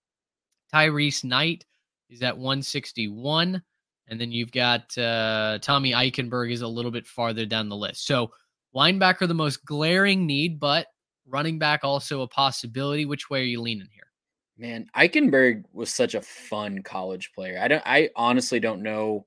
Tyrice 0.73 1.23
Knight 1.23 1.65
is 2.09 2.23
at 2.23 2.35
161. 2.35 3.61
And 4.07 4.19
then 4.19 4.31
you've 4.31 4.51
got 4.51 4.97
uh, 4.97 5.59
Tommy 5.61 5.91
Eichenberg 5.91 6.51
is 6.51 6.61
a 6.61 6.67
little 6.67 6.91
bit 6.91 7.05
farther 7.05 7.45
down 7.45 7.69
the 7.69 7.75
list. 7.75 8.07
So 8.07 8.31
linebacker, 8.73 9.27
the 9.27 9.33
most 9.35 9.65
glaring 9.65 10.25
need, 10.25 10.59
but 10.59 10.87
running 11.27 11.59
back 11.59 11.83
also 11.83 12.21
a 12.21 12.27
possibility. 12.27 13.05
Which 13.05 13.29
way 13.29 13.41
are 13.41 13.45
you 13.45 13.61
leaning 13.61 13.89
here? 13.91 14.03
Man, 14.57 14.87
Eichenberg 14.95 15.63
was 15.71 15.93
such 15.93 16.15
a 16.15 16.21
fun 16.21 16.81
college 16.81 17.31
player. 17.33 17.59
I 17.61 17.67
don't 17.67 17.83
I 17.85 18.09
honestly 18.15 18.59
don't 18.59 18.81
know 18.81 19.25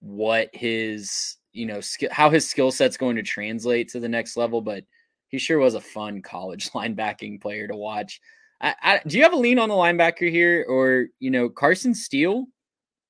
what 0.00 0.50
his, 0.52 1.36
you 1.52 1.64
know, 1.64 1.80
how 2.10 2.28
his 2.28 2.48
skill 2.48 2.70
set's 2.70 2.98
going 2.98 3.16
to 3.16 3.22
translate 3.22 3.88
to 3.90 4.00
the 4.00 4.08
next 4.08 4.36
level, 4.36 4.60
but 4.60 4.84
he 5.28 5.38
sure 5.38 5.58
was 5.58 5.74
a 5.74 5.80
fun 5.80 6.20
college 6.20 6.70
linebacking 6.72 7.40
player 7.40 7.66
to 7.66 7.76
watch. 7.76 8.20
I, 8.60 8.74
I, 8.82 9.00
do 9.06 9.16
you 9.16 9.22
have 9.22 9.32
a 9.32 9.36
lean 9.36 9.58
on 9.58 9.68
the 9.68 9.74
linebacker 9.74 10.30
here 10.30 10.64
or, 10.68 11.06
you 11.18 11.30
know, 11.30 11.48
Carson 11.48 11.94
Steele? 11.94 12.46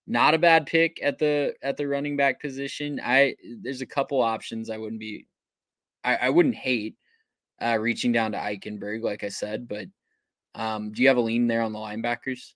Not 0.07 0.35
a 0.35 0.39
bad 0.39 0.67
pick 0.67 1.01
at 1.03 1.19
the 1.19 1.55
at 1.63 1.79
the 1.79 1.89
running 1.89 2.17
back 2.17 2.41
position. 2.41 3.01
I 3.03 3.37
there's 3.63 3.81
a 3.81 3.87
couple 3.87 4.21
options 4.21 4.69
I 4.69 4.77
wouldn't 4.77 5.01
be 5.01 5.27
I, 6.05 6.17
I 6.17 6.29
wouldn't 6.29 6.57
hate 6.57 6.97
uh 7.61 7.79
reaching 7.81 8.13
down 8.13 8.33
to 8.33 8.39
Eichenberg, 8.39 9.03
like 9.03 9.25
I 9.25 9.29
said, 9.29 9.69
but 9.69 9.87
um, 10.55 10.93
do 10.93 11.03
you 11.03 11.09
have 11.09 11.17
a 11.17 11.21
lean 11.21 11.47
there 11.47 11.63
on 11.63 11.73
the 11.73 11.79
linebackers? 11.79 12.53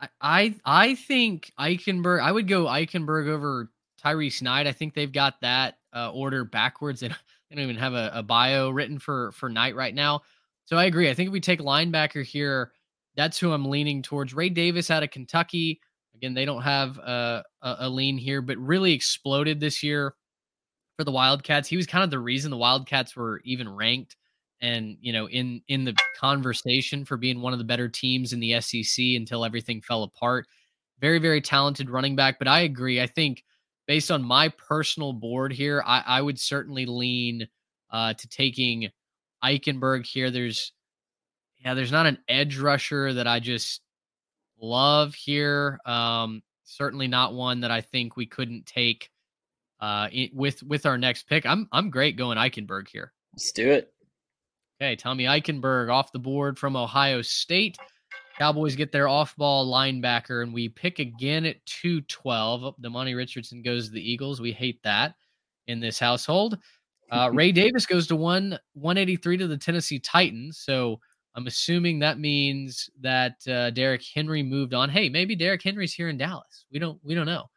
I 0.00 0.08
I, 0.20 0.54
I 0.64 0.94
think 0.94 1.52
Eichenberg. 1.58 2.22
I 2.22 2.32
would 2.32 2.48
go 2.48 2.64
Eichenberg 2.64 3.28
over 3.28 3.70
Tyrice 4.02 4.42
Knight. 4.42 4.66
I 4.66 4.72
think 4.72 4.94
they've 4.94 5.12
got 5.12 5.40
that 5.42 5.76
uh, 5.94 6.10
order 6.10 6.44
backwards. 6.44 7.00
They 7.00 7.08
don't, 7.08 7.18
they 7.50 7.56
don't 7.56 7.64
even 7.64 7.76
have 7.76 7.94
a, 7.94 8.10
a 8.14 8.22
bio 8.22 8.70
written 8.70 8.98
for 8.98 9.32
for 9.32 9.48
Knight 9.48 9.76
right 9.76 9.94
now. 9.94 10.22
So 10.64 10.76
I 10.76 10.84
agree. 10.84 11.10
I 11.10 11.14
think 11.14 11.28
if 11.28 11.32
we 11.32 11.40
take 11.40 11.60
linebacker 11.60 12.24
here, 12.24 12.72
that's 13.16 13.38
who 13.38 13.52
I'm 13.52 13.68
leaning 13.68 14.02
towards. 14.02 14.34
Ray 14.34 14.48
Davis 14.48 14.90
out 14.90 15.02
of 15.02 15.10
Kentucky. 15.10 15.80
Again, 16.14 16.34
they 16.34 16.44
don't 16.44 16.62
have 16.62 16.98
a, 16.98 17.42
a, 17.62 17.76
a 17.80 17.88
lean 17.88 18.18
here, 18.18 18.40
but 18.40 18.56
really 18.58 18.92
exploded 18.92 19.58
this 19.58 19.82
year 19.82 20.14
for 21.00 21.04
the 21.04 21.10
Wildcats. 21.10 21.66
He 21.66 21.78
was 21.78 21.86
kind 21.86 22.04
of 22.04 22.10
the 22.10 22.18
reason 22.18 22.50
the 22.50 22.58
Wildcats 22.58 23.16
were 23.16 23.40
even 23.42 23.74
ranked 23.74 24.16
and 24.60 24.98
you 25.00 25.14
know 25.14 25.26
in 25.30 25.62
in 25.68 25.86
the 25.86 25.96
conversation 26.14 27.06
for 27.06 27.16
being 27.16 27.40
one 27.40 27.54
of 27.54 27.58
the 27.58 27.64
better 27.64 27.88
teams 27.88 28.34
in 28.34 28.40
the 28.40 28.60
SEC 28.60 29.02
until 29.16 29.42
everything 29.42 29.80
fell 29.80 30.02
apart. 30.02 30.46
Very 31.00 31.18
very 31.18 31.40
talented 31.40 31.88
running 31.88 32.16
back, 32.16 32.38
but 32.38 32.48
I 32.48 32.60
agree. 32.60 33.00
I 33.00 33.06
think 33.06 33.44
based 33.86 34.10
on 34.10 34.22
my 34.22 34.50
personal 34.50 35.14
board 35.14 35.54
here, 35.54 35.82
I, 35.86 36.02
I 36.06 36.20
would 36.20 36.38
certainly 36.38 36.84
lean 36.84 37.48
uh, 37.90 38.12
to 38.12 38.28
taking 38.28 38.90
Eichenberg 39.42 40.04
here. 40.04 40.30
There's 40.30 40.70
yeah, 41.64 41.72
there's 41.72 41.92
not 41.92 42.04
an 42.04 42.18
edge 42.28 42.58
rusher 42.58 43.14
that 43.14 43.26
I 43.26 43.40
just 43.40 43.80
love 44.60 45.14
here. 45.14 45.80
Um, 45.86 46.42
certainly 46.64 47.08
not 47.08 47.32
one 47.32 47.60
that 47.60 47.70
I 47.70 47.80
think 47.80 48.18
we 48.18 48.26
couldn't 48.26 48.66
take 48.66 49.08
uh, 49.80 50.08
with 50.32 50.62
with 50.62 50.86
our 50.86 50.98
next 50.98 51.24
pick. 51.24 51.46
I'm 51.46 51.68
I'm 51.72 51.90
great 51.90 52.16
going 52.16 52.38
Eichenberg 52.38 52.88
here. 52.88 53.12
Let's 53.32 53.52
do 53.52 53.70
it. 53.70 53.92
Okay, 54.80 54.96
Tommy 54.96 55.24
Eichenberg 55.24 55.92
off 55.92 56.12
the 56.12 56.18
board 56.18 56.58
from 56.58 56.76
Ohio 56.76 57.22
State. 57.22 57.76
Cowboys 58.38 58.74
get 58.74 58.92
their 58.92 59.08
off 59.08 59.36
ball 59.36 59.70
linebacker, 59.70 60.42
and 60.42 60.54
we 60.54 60.70
pick 60.70 60.98
again 60.98 61.44
at 61.44 61.64
212. 61.66 62.76
Demani 62.82 63.14
Richardson 63.14 63.60
goes 63.60 63.88
to 63.88 63.92
the 63.92 64.10
Eagles. 64.10 64.40
We 64.40 64.52
hate 64.52 64.82
that 64.82 65.14
in 65.66 65.80
this 65.80 65.98
household. 65.98 66.58
Uh, 67.10 67.30
Ray 67.34 67.52
Davis 67.52 67.84
goes 67.84 68.06
to 68.06 68.16
one 68.16 68.58
183 68.72 69.36
to 69.38 69.46
the 69.46 69.58
Tennessee 69.58 69.98
Titans. 69.98 70.58
So 70.58 71.00
I'm 71.34 71.46
assuming 71.46 71.98
that 71.98 72.18
means 72.18 72.88
that 73.00 73.34
uh, 73.46 73.70
Derrick 73.70 74.02
Henry 74.14 74.42
moved 74.42 74.72
on. 74.72 74.88
Hey, 74.88 75.10
maybe 75.10 75.36
Derrick 75.36 75.62
Henry's 75.62 75.92
here 75.92 76.08
in 76.08 76.16
Dallas. 76.16 76.64
We 76.72 76.78
don't 76.78 76.98
we 77.04 77.14
don't 77.14 77.26
know. 77.26 77.50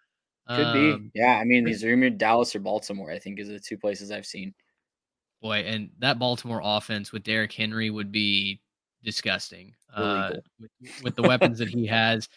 Could 0.48 0.74
be. 0.74 0.92
Um, 0.92 1.12
Yeah, 1.14 1.38
I 1.38 1.46
mean, 1.46 1.64
these 1.64 1.84
rumored 1.84 2.18
Dallas 2.18 2.56
or 2.56 2.60
Baltimore, 2.60 3.12
I 3.12 3.20
think, 3.20 3.40
is 3.40 3.48
the 3.48 3.60
two 3.60 3.78
places 3.78 4.12
I've 4.12 4.26
seen. 4.26 4.54
Boy, 5.42 5.60
and 5.60 5.90
that 6.00 6.20
Baltimore 6.20 6.62
offense 6.64 7.12
with 7.12 7.24
Derrick 7.24 7.52
Henry 7.52 7.90
would 7.90 8.12
be 8.12 8.62
disgusting. 9.04 9.74
Uh, 9.94 10.32
with, 10.60 11.04
with 11.04 11.16
the 11.16 11.22
weapons 11.22 11.60
that 11.60 11.70
he 11.70 11.86
has. 11.86 12.28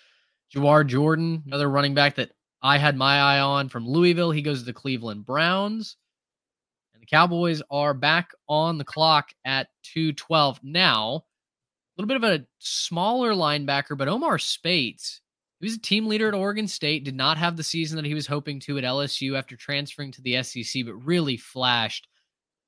Jawhar 0.54 0.86
Jordan, 0.86 1.42
another 1.46 1.70
running 1.70 1.94
back 1.94 2.16
that 2.16 2.32
I 2.62 2.78
had 2.78 2.96
my 2.96 3.18
eye 3.18 3.40
on 3.40 3.68
from 3.68 3.88
Louisville. 3.88 4.30
He 4.30 4.42
goes 4.42 4.60
to 4.60 4.66
the 4.66 4.72
Cleveland 4.72 5.24
Browns. 5.24 5.96
And 6.92 7.02
the 7.02 7.06
Cowboys 7.06 7.62
are 7.70 7.94
back 7.94 8.30
on 8.48 8.78
the 8.78 8.84
clock 8.84 9.30
at 9.44 9.68
212. 9.84 10.60
Now, 10.62 11.24
a 11.96 12.02
little 12.02 12.08
bit 12.08 12.16
of 12.16 12.24
a 12.24 12.46
smaller 12.58 13.32
linebacker, 13.32 13.96
but 13.96 14.08
Omar 14.08 14.38
Speights, 14.38 15.20
he 15.60 15.66
was 15.66 15.74
a 15.74 15.80
team 15.80 16.06
leader 16.06 16.28
at 16.28 16.34
Oregon 16.34 16.68
State, 16.68 17.04
did 17.04 17.16
not 17.16 17.38
have 17.38 17.56
the 17.56 17.62
season 17.62 17.96
that 17.96 18.04
he 18.04 18.14
was 18.14 18.26
hoping 18.26 18.60
to 18.60 18.76
at 18.78 18.84
LSU 18.84 19.38
after 19.38 19.56
transferring 19.56 20.12
to 20.12 20.22
the 20.22 20.42
SEC, 20.42 20.84
but 20.84 20.94
really 20.94 21.36
flashed 21.36 22.08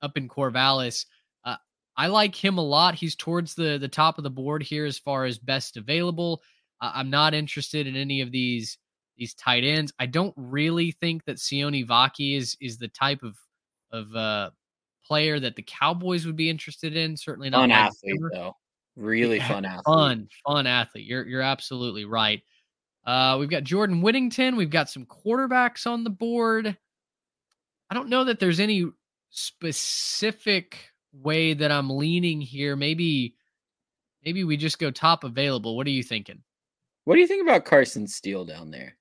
up 0.00 0.16
in 0.16 0.28
Corvallis. 0.28 1.04
Uh, 1.44 1.56
I 1.96 2.06
like 2.06 2.34
him 2.34 2.56
a 2.56 2.64
lot. 2.64 2.94
He's 2.94 3.14
towards 3.14 3.54
the 3.54 3.78
the 3.78 3.88
top 3.88 4.16
of 4.16 4.24
the 4.24 4.30
board 4.30 4.62
here 4.62 4.86
as 4.86 4.98
far 4.98 5.24
as 5.24 5.38
best 5.38 5.76
available. 5.76 6.42
Uh, 6.80 6.92
I'm 6.94 7.10
not 7.10 7.34
interested 7.34 7.86
in 7.86 7.96
any 7.96 8.20
of 8.20 8.32
these 8.32 8.78
these 9.18 9.34
tight 9.34 9.64
ends. 9.64 9.92
I 9.98 10.06
don't 10.06 10.34
really 10.36 10.92
think 10.92 11.24
that 11.24 11.36
Sione 11.36 11.86
Vaki 11.86 12.36
is 12.36 12.56
is 12.60 12.78
the 12.78 12.88
type 12.88 13.22
of 13.22 13.36
of 13.90 14.14
uh, 14.14 14.50
player 15.04 15.40
that 15.40 15.56
the 15.56 15.62
Cowboys 15.62 16.24
would 16.24 16.36
be 16.36 16.48
interested 16.48 16.96
in. 16.96 17.16
Certainly 17.16 17.50
not 17.50 17.60
Fun 17.60 17.72
athlete, 17.72 18.14
Zimmer. 18.16 18.30
though. 18.32 18.56
Really 18.96 19.36
Yeah, 19.36 19.48
fun 19.48 19.64
athlete. 19.64 19.84
Fun, 19.84 20.28
fun 20.46 20.66
athlete. 20.66 21.06
You're 21.06 21.26
you're 21.26 21.42
absolutely 21.42 22.04
right. 22.04 22.42
Uh, 23.08 23.38
we've 23.38 23.48
got 23.48 23.64
Jordan 23.64 24.02
Whittington. 24.02 24.54
We've 24.54 24.68
got 24.68 24.90
some 24.90 25.06
quarterbacks 25.06 25.86
on 25.86 26.04
the 26.04 26.10
board. 26.10 26.76
I 27.88 27.94
don't 27.94 28.10
know 28.10 28.24
that 28.24 28.38
there's 28.38 28.60
any 28.60 28.84
specific 29.30 30.76
way 31.14 31.54
that 31.54 31.72
I'm 31.72 31.88
leaning 31.88 32.38
here. 32.38 32.76
Maybe, 32.76 33.34
maybe 34.26 34.44
we 34.44 34.58
just 34.58 34.78
go 34.78 34.90
top 34.90 35.24
available. 35.24 35.74
What 35.74 35.86
are 35.86 35.90
you 35.90 36.02
thinking? 36.02 36.42
What 37.06 37.14
do 37.14 37.22
you 37.22 37.26
think 37.26 37.40
about 37.40 37.64
Carson 37.64 38.06
Steele 38.06 38.44
down 38.44 38.70
there? 38.70 38.94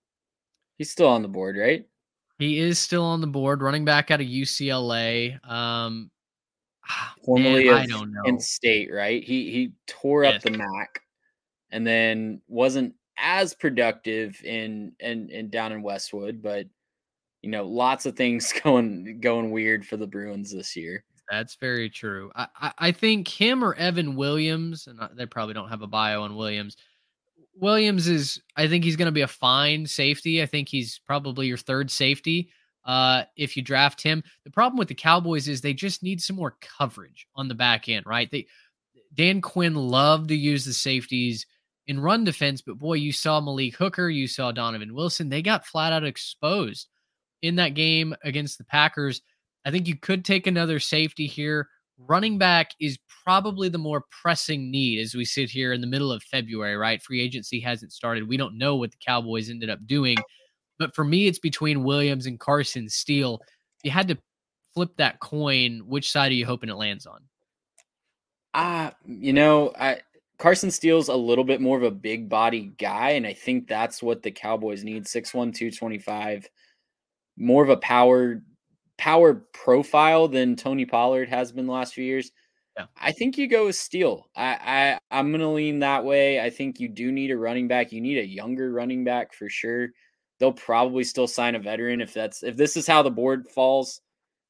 He's 0.78 0.90
still 0.90 1.10
on 1.10 1.22
the 1.22 1.28
board, 1.28 1.58
right? 1.58 1.86
He 2.40 2.60
is 2.60 2.80
still 2.80 3.04
on 3.04 3.20
the 3.20 3.28
board, 3.28 3.62
running 3.62 3.84
back 3.84 4.10
out 4.10 4.22
of 4.22 4.28
UCLA. 4.28 5.34
Um, 5.46 6.10
ah, 6.90 7.14
Formerly 7.26 7.66
man, 7.66 7.74
I 7.74 7.86
don't 7.86 8.14
know. 8.14 8.22
Kent 8.24 8.42
State, 8.42 8.90
right? 8.90 9.22
He 9.22 9.52
he 9.52 9.74
tore 9.86 10.24
Yes. 10.24 10.38
up 10.38 10.42
the 10.44 10.58
MAC, 10.58 11.02
and 11.72 11.86
then 11.86 12.42
wasn't 12.48 12.94
as 13.18 13.54
productive 13.54 14.42
in 14.44 14.94
and 15.00 15.30
in, 15.30 15.50
down 15.50 15.72
in 15.72 15.82
Westwood, 15.82 16.42
but 16.42 16.68
you 17.42 17.52
know, 17.52 17.66
lots 17.66 18.06
of 18.06 18.16
things 18.16 18.54
going 18.64 19.20
going 19.20 19.52
weird 19.52 19.86
for 19.86 19.98
the 19.98 20.08
Bruins 20.08 20.52
this 20.52 20.76
year. 20.76 21.04
That's 21.30 21.56
very 21.56 21.90
true. 21.90 22.32
I, 22.36 22.48
I, 22.60 22.74
I 22.78 22.92
think 22.92 23.28
him 23.28 23.64
or 23.64 23.76
Evan 23.76 24.16
Williams, 24.16 24.88
and 24.88 25.00
I- 25.02 25.10
they 25.14 25.26
probably 25.26 25.54
don't 25.54 25.70
have 25.70 25.82
a 25.82 25.88
bio 25.88 26.24
on 26.24 26.36
Williams. 26.36 26.78
Williams 27.60 28.08
is, 28.08 28.40
I 28.56 28.68
think 28.68 28.84
he's 28.84 28.96
going 28.96 29.08
to 29.08 29.12
be 29.12 29.22
a 29.22 29.28
fine 29.28 29.86
safety. 29.86 30.42
I 30.42 30.46
think 30.46 30.70
he's 30.70 31.00
probably 31.06 31.48
your 31.48 31.58
third 31.58 31.90
safety 31.90 32.50
uh, 32.86 33.24
if 33.36 33.58
you 33.58 33.64
draft 33.64 34.02
him. 34.02 34.24
The 34.46 34.52
problem 34.52 34.78
with 34.78 34.88
the 34.88 34.96
Cowboys 34.96 35.48
is 35.48 35.60
they 35.60 35.74
just 35.74 36.04
need 36.04 36.22
some 36.22 36.36
more 36.36 36.56
coverage 36.62 37.28
on 37.36 37.48
the 37.48 37.56
back 37.56 37.90
end, 37.90 38.06
right? 38.06 38.30
They 38.32 38.48
Dan 39.14 39.42
Quinn 39.42 39.74
loved 39.76 40.30
to 40.30 40.36
use 40.36 40.64
the 40.64 40.74
safeties 40.74 41.46
in 41.88 42.00
run 42.00 42.24
defense, 42.24 42.62
but 42.62 42.78
boy, 42.78 42.96
you 42.96 43.12
saw 43.12 43.40
Malik 43.40 43.76
Hooker, 43.76 44.10
you 44.10 44.28
saw 44.28 44.52
Donovan 44.52 44.94
Wilson. 44.94 45.30
They 45.30 45.42
got 45.42 45.66
flat 45.66 45.94
out 45.94 46.04
exposed 46.04 46.88
in 47.42 47.56
that 47.56 47.76
game 47.76 48.16
against 48.24 48.58
the 48.58 48.66
Packers. 48.66 49.22
I 49.66 49.72
think 49.72 49.88
you 49.88 49.96
could 49.96 50.26
take 50.26 50.48
another 50.48 50.80
safety 50.80 51.28
here. 51.28 51.70
Running 51.98 52.38
back 52.38 52.72
is 52.80 53.00
probably 53.24 53.70
the 53.70 53.78
more 53.78 54.04
pressing 54.22 54.70
need 54.70 55.00
as 55.00 55.16
we 55.16 55.26
sit 55.26 55.50
here 55.50 55.74
in 55.74 55.82
the 55.82 55.88
middle 55.88 56.12
of 56.12 56.22
February, 56.24 56.76
right? 56.76 57.02
Free 57.02 57.22
agency 57.22 57.60
hasn't 57.60 57.92
started. 57.92 58.28
We 58.28 58.38
don't 58.38 58.58
know 58.58 58.76
what 58.76 58.92
the 58.92 58.98
Cowboys 59.06 59.50
ended 59.50 59.70
up 59.70 59.80
doing. 59.88 60.18
But 60.80 60.94
for 60.94 61.04
me, 61.04 61.28
it's 61.28 61.40
between 61.40 61.84
Williams 61.84 62.28
and 62.28 62.40
Carson 62.40 62.88
Steele. 62.88 63.42
If 63.80 63.86
you 63.86 63.92
had 63.92 64.08
to 64.10 64.18
flip 64.74 64.92
that 64.98 65.20
coin, 65.20 65.82
which 65.88 66.12
side 66.12 66.32
are 66.32 66.36
you 66.36 66.46
hoping 66.46 66.70
it 66.70 66.76
lands 66.76 67.06
on? 67.06 67.22
Ah, 68.54 68.94
you 69.06 69.34
know, 69.34 69.74
I 69.80 70.02
Carson 70.38 70.70
Steele's 70.70 71.08
a 71.08 71.16
little 71.16 71.44
bit 71.44 71.62
more 71.62 71.78
of 71.78 71.84
a 71.84 71.92
big 71.92 72.30
body 72.30 72.72
guy, 72.78 73.12
and 73.12 73.26
I 73.26 73.34
think 73.34 73.68
that's 73.68 74.04
what 74.04 74.22
the 74.22 74.32
Cowboys 74.32 74.84
need. 74.84 75.06
6'1, 75.06 75.32
225, 75.32 76.48
more 77.38 77.64
of 77.64 77.70
a 77.70 77.78
power 77.78 78.42
power 78.98 79.46
profile 79.54 80.28
than 80.28 80.56
Tony 80.56 80.86
Pollard 80.86 81.30
has 81.30 81.52
been 81.52 81.68
the 81.68 81.72
last 81.72 81.94
few 81.94 82.04
years. 82.04 82.32
Yeah. 82.76 82.86
I 83.00 83.12
think 83.12 83.38
you 83.38 83.48
go 83.48 83.66
with 83.68 83.76
Steele. 83.76 84.28
I, 84.36 85.00
I 85.12 85.18
I'm 85.20 85.32
gonna 85.32 85.52
lean 85.52 85.80
that 85.80 86.04
way. 86.04 86.40
I 86.40 86.50
think 86.50 86.80
you 86.80 86.88
do 86.88 87.12
need 87.12 87.32
a 87.32 87.38
running 87.38 87.68
back. 87.68 87.92
You 87.92 88.02
need 88.02 88.18
a 88.20 88.26
younger 88.26 88.72
running 88.72 89.04
back 89.04 89.34
for 89.34 89.50
sure. 89.50 89.90
They'll 90.40 90.54
probably 90.54 91.04
still 91.04 91.28
sign 91.28 91.56
a 91.56 91.60
veteran 91.60 92.02
if 92.02 92.14
that's 92.14 92.44
if 92.44 92.56
this 92.56 92.78
is 92.78 92.88
how 92.88 93.02
the 93.02 93.12
board 93.12 93.48
falls 93.48 94.02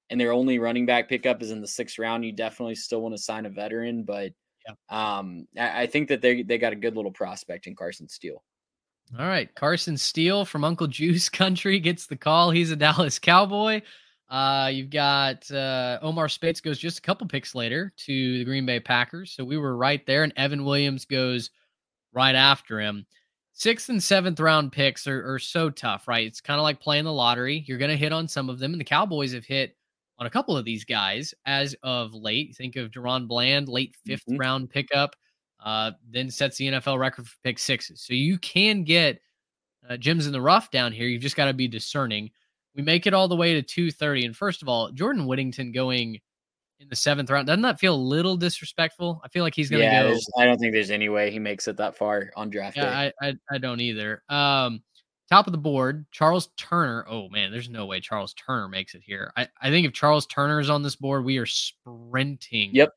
and 0.10 0.19
their 0.19 0.34
only 0.34 0.60
running 0.60 0.86
back 0.86 1.08
pickup 1.10 1.41
is 1.41 1.52
in 1.52 1.62
the 1.62 1.67
sixth 1.67 2.00
round. 2.00 2.26
You 2.26 2.34
definitely 2.34 2.76
still 2.76 3.02
want 3.02 3.15
to 3.15 3.21
sign 3.21 3.45
a 3.45 3.50
veteran, 3.50 4.04
but 4.04 4.32
yeah. 4.67 5.17
um, 5.17 5.47
I, 5.58 5.84
I 5.84 5.88
think 5.88 6.10
that 6.10 6.21
they 6.21 6.43
they 6.43 6.58
got 6.58 6.73
a 6.73 6.77
good 6.77 6.95
little 6.95 7.12
prospect 7.12 7.67
in 7.67 7.75
Carson 7.75 8.08
Steele. 8.08 8.43
All 9.17 9.25
right, 9.25 9.53
Carson 9.56 9.97
Steele 9.97 10.43
from 10.43 10.63
Uncle 10.63 10.88
Juice 10.88 11.30
Country 11.30 11.80
gets 11.80 12.08
the 12.08 12.17
call. 12.17 12.51
He's 12.51 12.71
a 12.71 12.75
Dallas 12.75 13.19
Cowboy. 13.19 13.82
Uh, 14.30 14.69
you've 14.73 14.89
got 14.89 15.49
uh, 15.51 15.99
Omar 16.01 16.27
Speights 16.27 16.60
goes 16.60 16.77
just 16.77 16.99
a 16.99 17.01
couple 17.01 17.27
picks 17.27 17.56
later 17.56 17.93
to 18.06 18.39
the 18.39 18.43
Green 18.43 18.65
Bay 18.65 18.80
Packers. 18.82 19.32
So 19.32 19.45
we 19.45 19.58
were 19.58 19.77
right 19.77 20.06
there, 20.06 20.23
and 20.23 20.34
Evan 20.36 20.65
Williams 20.65 21.06
goes 21.06 21.49
right 22.12 22.36
after 22.36 22.82
him. 22.82 23.06
Sixth 23.53 23.89
and 23.89 24.03
seventh 24.03 24.39
round 24.39 24.73
picks 24.73 25.08
are, 25.08 25.34
are 25.34 25.39
so 25.39 25.69
tough, 25.69 26.08
right? 26.08 26.27
It's 26.27 26.41
kind 26.41 26.60
of 26.60 26.63
like 26.63 26.82
playing 26.82 27.06
the 27.06 27.13
lottery. 27.13 27.63
You're 27.65 27.77
going 27.77 27.91
to 27.91 27.97
hit 27.97 28.12
on 28.12 28.27
some 28.27 28.49
of 28.49 28.60
them, 28.60 28.73
and 28.73 28.82
the 28.82 28.86
Cowboys 28.86 29.34
have 29.34 29.45
hit 29.45 29.77
on 30.19 30.25
a 30.25 30.30
couple 30.30 30.58
of 30.58 30.65
these 30.65 30.84
guys 30.84 31.34
as 31.45 31.75
of 31.84 32.13
late. 32.13 32.56
Think 32.56 32.75
of 32.75 32.91
DaRon 32.91 33.27
Bland, 33.27 33.69
late 33.69 33.95
5th 34.08 34.21
mm-hmm. 34.30 34.38
round 34.38 34.69
pickup, 34.69 35.15
uh, 35.63 35.91
then 36.10 36.30
sets 36.30 36.58
the 36.58 36.67
NFL 36.67 36.99
record 36.99 37.27
for 37.27 37.36
pick 37.43 37.60
sixes. 37.60 38.01
So 38.01 38.13
you 38.13 38.38
can 38.38 38.84
get 38.84 39.21
uh, 39.89 39.97
gems 39.97 40.27
in 40.27 40.34
the 40.34 40.41
rough 40.41 40.71
down 40.71 40.91
here. 40.91 41.08
You've 41.08 41.21
just 41.21 41.36
got 41.36 41.45
to 41.45 41.53
be 41.53 41.67
discerning. 41.67 42.32
We 42.75 42.84
make 42.84 43.08
it 43.08 43.13
all 43.13 43.27
the 43.27 43.36
way 43.36 43.53
to 43.56 43.62
230. 43.62 44.25
And 44.25 44.36
first 44.36 44.62
of 44.62 44.69
all, 44.69 44.91
Jordan 44.91 45.25
Whittington 45.25 45.71
going 45.71 46.19
in 46.80 46.89
the 46.89 46.95
seventh 46.95 47.30
round, 47.30 47.47
doesn't 47.47 47.63
that 47.63 47.80
feel 47.80 47.95
a 47.95 47.97
little 47.97 48.38
disrespectful? 48.38 49.19
I 49.23 49.30
feel 49.30 49.43
like 49.43 49.56
he's 49.56 49.69
going 49.69 49.82
to 49.82 49.86
yeah, 49.86 50.03
go. 50.03 50.17
I 50.38 50.45
don't 50.45 50.60
think 50.60 50.73
there's 50.73 50.91
any 50.91 51.10
way 51.10 51.32
he 51.32 51.39
makes 51.39 51.67
it 51.67 51.77
that 51.77 51.97
far 51.97 52.32
on 52.36 52.49
draft 52.49 52.77
yeah, 52.77 52.84
day. 52.84 53.13
I, 53.21 53.27
I, 53.27 53.34
I 53.51 53.58
don't 53.58 53.82
either. 53.82 54.21
Um, 54.30 54.84
top 55.30 55.48
of 55.48 55.52
the 55.52 55.58
board, 55.58 56.06
Charles 56.12 56.50
Turner. 56.58 57.06
Oh 57.10 57.30
man, 57.30 57.52
there's 57.52 57.70
no 57.70 57.86
way 57.86 58.00
Charles 58.00 58.34
Turner 58.34 58.68
makes 58.68 58.96
it 58.96 59.02
here. 59.06 59.32
I, 59.36 59.48
I 59.62 59.70
think 59.70 59.86
if 59.86 59.94
Charles 59.94 60.26
Turner 60.26 60.60
is 60.60 60.70
on 60.70 60.84
this 60.84 60.96
board, 60.96 61.26
we 61.26 61.38
are 61.38 61.46
sprinting. 61.46 62.72
Yep. 62.74 62.94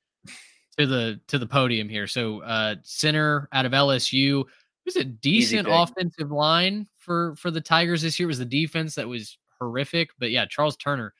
To 0.79 0.87
the 0.87 1.21
to 1.29 1.39
the 1.39 1.47
podium 1.47 1.89
here. 1.89 2.07
So 2.07 2.41
uh 2.43 2.77
center 2.83 3.49
out 3.53 3.67
of 3.67 3.73
LSU. 3.73 4.41
It 4.41 4.47
was 4.87 4.97
a 4.97 5.05
decent 5.05 5.69
offensive 5.71 6.31
line 6.31 6.87
for 6.97 7.35
for 7.37 7.51
the 7.51 7.61
Tigers 7.61 8.03
this 8.03 8.19
year. 8.19 8.27
It 8.27 8.29
was 8.29 8.39
the 8.39 8.45
defense 8.45 8.95
that 8.95 9.09
was 9.09 9.37
horrific. 9.59 10.11
But 10.19 10.31
yeah, 10.31 10.47
Charles 10.47 10.77
Turner, 10.77 11.13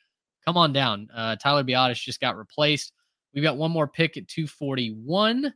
come 0.47 0.57
on 0.57 0.73
down. 0.73 1.09
Uh, 1.15 1.37
Tyler 1.37 1.65
Biadasz 1.65 2.03
just 2.03 2.21
got 2.21 2.39
replaced. 2.39 2.93
We've 3.35 3.45
got 3.45 3.57
one 3.57 3.71
more 3.71 3.87
pick 3.87 4.17
at 4.17 4.29
241. 4.29 5.53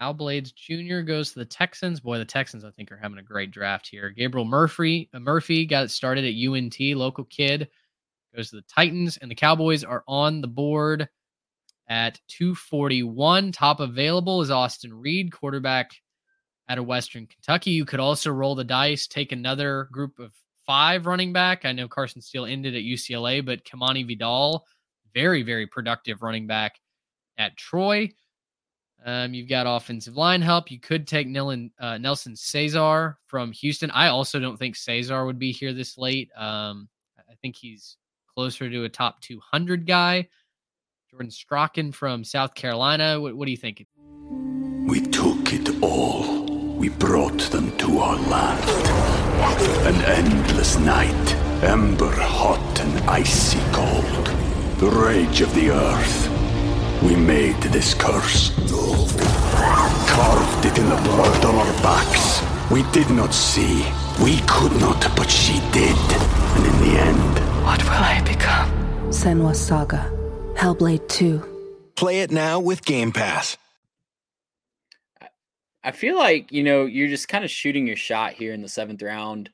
Al 0.00 0.12
Blades 0.12 0.52
Jr. 0.52 1.00
goes 1.00 1.32
to 1.32 1.38
the 1.38 1.44
Texans. 1.44 2.00
Boy, 2.00 2.18
the 2.18 2.24
Texans, 2.24 2.64
I 2.64 2.70
think, 2.70 2.90
are 2.90 2.96
having 2.96 3.18
a 3.18 3.22
great 3.22 3.50
draft 3.50 3.86
here. 3.86 4.10
Gabriel 4.10 4.44
Murphy, 4.44 5.08
uh, 5.14 5.20
Murphy 5.20 5.66
got 5.66 5.84
it 5.84 5.90
started 5.90 6.24
at 6.24 6.34
UNT, 6.34 6.78
local 6.96 7.24
kid, 7.24 7.68
goes 8.34 8.50
to 8.50 8.56
the 8.56 8.62
Titans, 8.62 9.16
and 9.18 9.30
the 9.30 9.36
Cowboys 9.36 9.84
are 9.84 10.04
on 10.08 10.40
the 10.40 10.48
board 10.48 11.08
at 11.88 12.20
241. 12.28 13.52
Top 13.52 13.80
available 13.80 14.42
is 14.42 14.50
Austin 14.50 14.92
Reed, 14.92 15.32
quarterback 15.32 15.92
out 16.68 16.78
of 16.78 16.86
Western 16.86 17.26
Kentucky. 17.26 17.70
You 17.70 17.84
could 17.84 18.00
also 18.00 18.30
roll 18.30 18.54
the 18.54 18.64
dice, 18.64 19.06
take 19.06 19.32
another 19.32 19.88
group 19.92 20.18
of 20.18 20.32
five 20.66 21.06
running 21.06 21.32
back. 21.32 21.64
I 21.64 21.72
know 21.72 21.88
Carson 21.88 22.22
Steele 22.22 22.46
ended 22.46 22.74
at 22.74 22.82
UCLA, 22.82 23.44
but 23.44 23.64
Kimani 23.64 24.06
Vidal, 24.06 24.64
very, 25.14 25.42
very 25.42 25.66
productive 25.66 26.22
running 26.22 26.46
back 26.46 26.80
at 27.38 27.56
Troy. 27.56 28.10
Um, 29.04 29.34
you've 29.34 29.48
got 29.48 29.66
offensive 29.66 30.16
line 30.16 30.40
help. 30.40 30.70
You 30.70 30.80
could 30.80 31.06
take 31.06 31.28
Nillen, 31.28 31.70
uh, 31.78 31.98
Nelson 31.98 32.32
Ceaser 32.32 33.16
from 33.26 33.52
Houston. 33.52 33.90
I 33.90 34.08
also 34.08 34.40
don't 34.40 34.56
think 34.56 34.76
Ceaser 34.76 35.26
would 35.26 35.38
be 35.38 35.52
here 35.52 35.74
this 35.74 35.98
late. 35.98 36.30
Um, 36.36 36.88
I 37.18 37.34
think 37.42 37.54
he's 37.54 37.98
closer 38.34 38.70
to 38.70 38.84
a 38.84 38.88
top 38.88 39.20
200 39.20 39.86
guy. 39.86 40.28
Jordan 41.10 41.30
Strachan 41.30 41.92
from 41.92 42.24
South 42.24 42.54
Carolina. 42.54 43.20
What, 43.20 43.36
what 43.36 43.44
do 43.44 43.50
you 43.50 43.58
think? 43.58 43.86
We 44.88 45.00
took 45.00 45.52
it 45.52 45.82
all. 45.82 46.44
We 46.74 46.88
brought 46.88 47.40
them 47.50 47.76
to 47.78 47.98
our 47.98 48.16
land. 48.16 48.64
An 49.86 50.02
endless 50.04 50.78
night, 50.78 51.34
ember 51.62 52.10
hot 52.10 52.80
and 52.80 53.10
icy 53.10 53.60
cold. 53.72 54.26
The 54.78 54.90
rage 54.90 55.42
of 55.42 55.54
the 55.54 55.70
earth. 55.70 56.33
We 57.02 57.16
made 57.16 57.60
this 57.62 57.94
curse. 57.94 58.50
Carved 60.08 60.64
it 60.64 60.78
in 60.78 60.88
the 60.88 60.96
blood 61.04 61.44
on 61.44 61.54
our 61.54 61.72
backs. 61.82 62.42
We 62.70 62.82
did 62.92 63.10
not 63.10 63.34
see. 63.34 63.84
We 64.22 64.38
could 64.46 64.72
not, 64.80 65.14
but 65.16 65.30
she 65.30 65.60
did. 65.72 65.96
And 66.56 66.64
in 66.66 66.78
the 66.80 66.98
end. 67.00 67.38
What 67.64 67.82
will 67.82 67.90
I 67.90 68.22
become? 68.26 68.70
Senua 69.10 69.54
Saga. 69.54 70.10
Hellblade 70.54 71.08
2. 71.08 71.92
Play 71.96 72.20
it 72.20 72.30
now 72.30 72.60
with 72.60 72.84
Game 72.84 73.12
Pass. 73.12 73.56
I 75.82 75.90
feel 75.92 76.16
like, 76.16 76.50
you 76.50 76.62
know, 76.62 76.86
you're 76.86 77.08
just 77.08 77.28
kind 77.28 77.44
of 77.44 77.50
shooting 77.50 77.86
your 77.86 77.96
shot 77.96 78.32
here 78.32 78.54
in 78.54 78.62
the 78.62 78.68
seventh 78.68 79.02
round. 79.02 79.50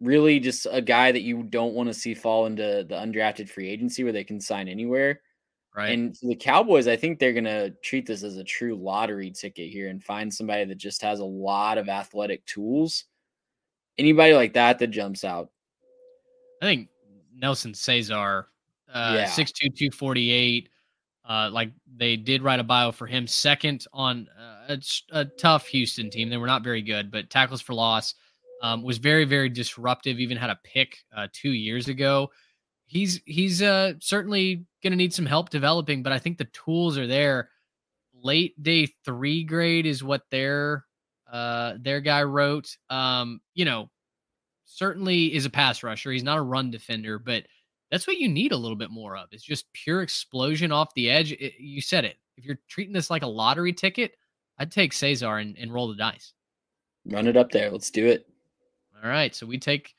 Really, 0.00 0.38
just 0.38 0.66
a 0.70 0.80
guy 0.80 1.10
that 1.10 1.22
you 1.22 1.42
don't 1.42 1.74
want 1.74 1.88
to 1.88 1.94
see 1.94 2.14
fall 2.14 2.46
into 2.46 2.84
the 2.88 2.94
undrafted 2.94 3.48
free 3.48 3.68
agency 3.68 4.04
where 4.04 4.12
they 4.12 4.24
can 4.24 4.40
sign 4.40 4.68
anywhere. 4.68 5.20
Right. 5.76 5.90
And 5.90 6.16
the 6.22 6.36
Cowboys, 6.36 6.86
I 6.86 6.96
think 6.96 7.18
they're 7.18 7.32
going 7.32 7.44
to 7.44 7.70
treat 7.82 8.06
this 8.06 8.22
as 8.22 8.36
a 8.36 8.44
true 8.44 8.76
lottery 8.76 9.30
ticket 9.32 9.70
here 9.70 9.88
and 9.88 10.02
find 10.02 10.32
somebody 10.32 10.64
that 10.64 10.78
just 10.78 11.02
has 11.02 11.18
a 11.18 11.24
lot 11.24 11.78
of 11.78 11.88
athletic 11.88 12.46
tools. 12.46 13.04
Anybody 13.98 14.34
like 14.34 14.52
that 14.54 14.78
that 14.78 14.88
jumps 14.88 15.24
out. 15.24 15.50
I 16.62 16.66
think 16.66 16.88
Nelson 17.36 17.72
Ceaser, 17.72 18.44
uh, 18.92 19.14
yeah. 19.16 19.26
6'2, 19.26 19.76
248 19.76 20.68
uh, 21.26 21.48
like 21.52 21.70
they 21.96 22.16
did 22.16 22.42
write 22.42 22.60
a 22.60 22.64
bio 22.64 22.92
for 22.92 23.06
him, 23.06 23.26
second 23.26 23.86
on 23.92 24.28
uh, 24.38 24.76
a, 24.76 25.18
a, 25.20 25.24
tough 25.24 25.66
Houston 25.68 26.10
team. 26.10 26.28
They 26.28 26.36
were 26.36 26.46
not 26.46 26.62
very 26.62 26.82
good, 26.82 27.10
but 27.10 27.30
tackles 27.30 27.62
for 27.62 27.72
loss 27.72 28.14
um, 28.62 28.82
was 28.82 28.98
very, 28.98 29.24
very 29.24 29.48
disruptive. 29.48 30.20
Even 30.20 30.36
had 30.36 30.50
a 30.50 30.58
pick 30.64 30.98
uh, 31.16 31.28
two 31.32 31.52
years 31.52 31.88
ago. 31.88 32.30
He's 32.86 33.20
he's 33.24 33.62
uh, 33.62 33.94
certainly 34.00 34.66
going 34.82 34.92
to 34.92 34.96
need 34.96 35.14
some 35.14 35.26
help 35.26 35.50
developing, 35.50 36.02
but 36.02 36.12
I 36.12 36.18
think 36.18 36.38
the 36.38 36.44
tools 36.46 36.98
are 36.98 37.06
there. 37.06 37.50
Late 38.22 38.60
day 38.62 38.88
three 39.04 39.44
grade 39.44 39.86
is 39.86 40.04
what 40.04 40.22
their 40.30 40.84
uh, 41.30 41.74
their 41.80 42.00
guy 42.00 42.22
wrote. 42.22 42.76
Um, 42.90 43.40
you 43.54 43.64
know, 43.64 43.90
certainly 44.64 45.34
is 45.34 45.46
a 45.46 45.50
pass 45.50 45.82
rusher. 45.82 46.12
He's 46.12 46.22
not 46.22 46.38
a 46.38 46.42
run 46.42 46.70
defender, 46.70 47.18
but 47.18 47.44
that's 47.90 48.06
what 48.06 48.18
you 48.18 48.28
need 48.28 48.52
a 48.52 48.56
little 48.56 48.76
bit 48.76 48.90
more 48.90 49.16
of. 49.16 49.28
It's 49.32 49.44
just 49.44 49.72
pure 49.72 50.02
explosion 50.02 50.72
off 50.72 50.94
the 50.94 51.10
edge. 51.10 51.32
It, 51.32 51.54
you 51.58 51.80
said 51.80 52.04
it. 52.04 52.16
If 52.36 52.44
you're 52.44 52.58
treating 52.68 52.92
this 52.92 53.10
like 53.10 53.22
a 53.22 53.26
lottery 53.26 53.72
ticket, 53.72 54.16
I'd 54.58 54.72
take 54.72 54.92
Ceaser 54.92 55.40
and, 55.40 55.56
and 55.58 55.72
roll 55.72 55.88
the 55.88 55.96
dice. 55.96 56.32
Run 57.06 57.26
it 57.26 57.36
up 57.36 57.50
there. 57.50 57.70
Let's 57.70 57.90
do 57.90 58.06
it. 58.06 58.26
All 59.02 59.08
right. 59.08 59.34
So 59.34 59.46
we 59.46 59.58
take 59.58 59.94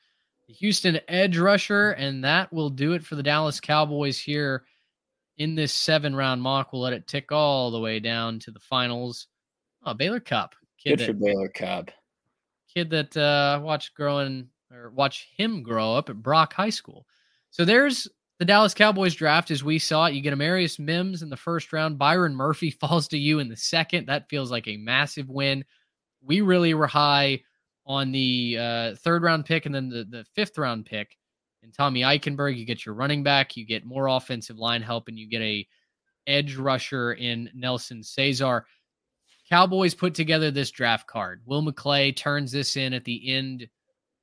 the 0.48 0.54
Houston 0.54 1.00
edge 1.08 1.38
rusher, 1.38 1.92
and 1.92 2.24
that 2.24 2.52
will 2.52 2.70
do 2.70 2.92
it 2.92 3.04
for 3.04 3.16
the 3.16 3.22
Dallas 3.22 3.60
Cowboys 3.60 4.18
here 4.18 4.64
in 5.38 5.54
this 5.54 5.72
seven 5.72 6.14
round 6.14 6.40
mock. 6.40 6.72
We'll 6.72 6.82
let 6.82 6.92
it 6.92 7.06
tick 7.06 7.32
all 7.32 7.70
the 7.70 7.80
way 7.80 8.00
down 8.00 8.38
to 8.40 8.50
the 8.50 8.60
finals. 8.60 9.26
Oh, 9.84 9.94
Baylor 9.94 10.20
Cupp. 10.20 10.54
Kid 10.78 10.90
Good 10.90 10.98
that, 11.00 11.06
for 11.06 11.12
Baylor 11.14 11.48
Cupp. 11.48 11.90
Kid 12.72 12.90
that 12.90 13.16
uh, 13.16 13.60
watched 13.62 13.94
growing 13.94 14.48
or 14.72 14.90
watch 14.90 15.28
him 15.36 15.62
grow 15.62 15.94
up 15.94 16.10
at 16.10 16.22
Brock 16.22 16.52
High 16.52 16.70
School. 16.70 17.06
So 17.50 17.64
there's 17.64 18.08
the 18.38 18.44
Dallas 18.44 18.74
Cowboys 18.74 19.14
draft 19.14 19.50
as 19.50 19.64
we 19.64 19.78
saw 19.78 20.06
it. 20.06 20.14
You 20.14 20.20
get 20.20 20.34
Amarius 20.34 20.78
Mims 20.78 21.22
in 21.22 21.30
the 21.30 21.36
first 21.36 21.72
round. 21.72 21.98
Byron 21.98 22.34
Murphy 22.34 22.70
falls 22.80 23.08
to 23.08 23.18
you 23.18 23.38
in 23.38 23.48
the 23.48 23.56
second. 23.56 24.06
That 24.06 24.28
feels 24.28 24.50
like 24.50 24.68
a 24.68 24.76
massive 24.76 25.28
win. 25.28 25.64
We 26.22 26.40
really 26.40 26.74
were 26.74 26.86
high 26.86 27.40
on 27.86 28.10
the 28.12 28.58
uh, 28.60 28.94
third 28.96 29.22
round 29.22 29.44
pick 29.44 29.66
and 29.66 29.74
then 29.74 29.88
the, 29.88 30.04
the 30.04 30.24
fifth 30.34 30.58
round 30.58 30.84
pick. 30.86 31.16
And 31.62 31.72
Tommy 31.72 32.02
Eichenberg, 32.02 32.56
you 32.56 32.64
get 32.64 32.84
your 32.84 32.94
running 32.94 33.22
back, 33.22 33.56
you 33.56 33.64
get 33.64 33.84
more 33.84 34.08
offensive 34.08 34.58
line 34.58 34.82
help, 34.82 35.08
and 35.08 35.18
you 35.18 35.28
get 35.28 35.42
a 35.42 35.66
edge 36.26 36.56
rusher 36.56 37.12
in 37.14 37.50
Nelson 37.54 38.02
Ceaser. 38.02 38.62
Cowboys 39.48 39.94
put 39.94 40.14
together 40.14 40.50
this 40.50 40.70
draft 40.70 41.06
card. 41.06 41.40
Will 41.46 41.62
McClay 41.62 42.14
turns 42.14 42.52
this 42.52 42.76
in 42.76 42.92
at 42.92 43.04
the 43.04 43.32
end 43.32 43.68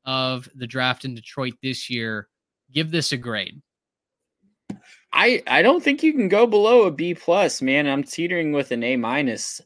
of 0.06 0.49
the 0.56 0.67
draft 0.67 1.06
in 1.06 1.15
Detroit 1.15 1.54
this 1.62 1.89
year 1.89 2.28
give 2.73 2.91
this 2.91 3.12
a 3.12 3.17
grade? 3.17 3.62
I 5.13 5.43
I 5.47 5.62
don't 5.62 5.84
think 5.84 6.04
you 6.04 6.12
can 6.13 6.28
go 6.28 6.47
below 6.47 6.84
a 6.84 6.91
B 6.91 7.13
plus, 7.13 7.62
man. 7.62 7.88
I'm 7.88 8.04
teetering 8.04 8.52
with 8.52 8.71
an 8.71 8.84
A 8.84 8.97
minus. 8.97 9.62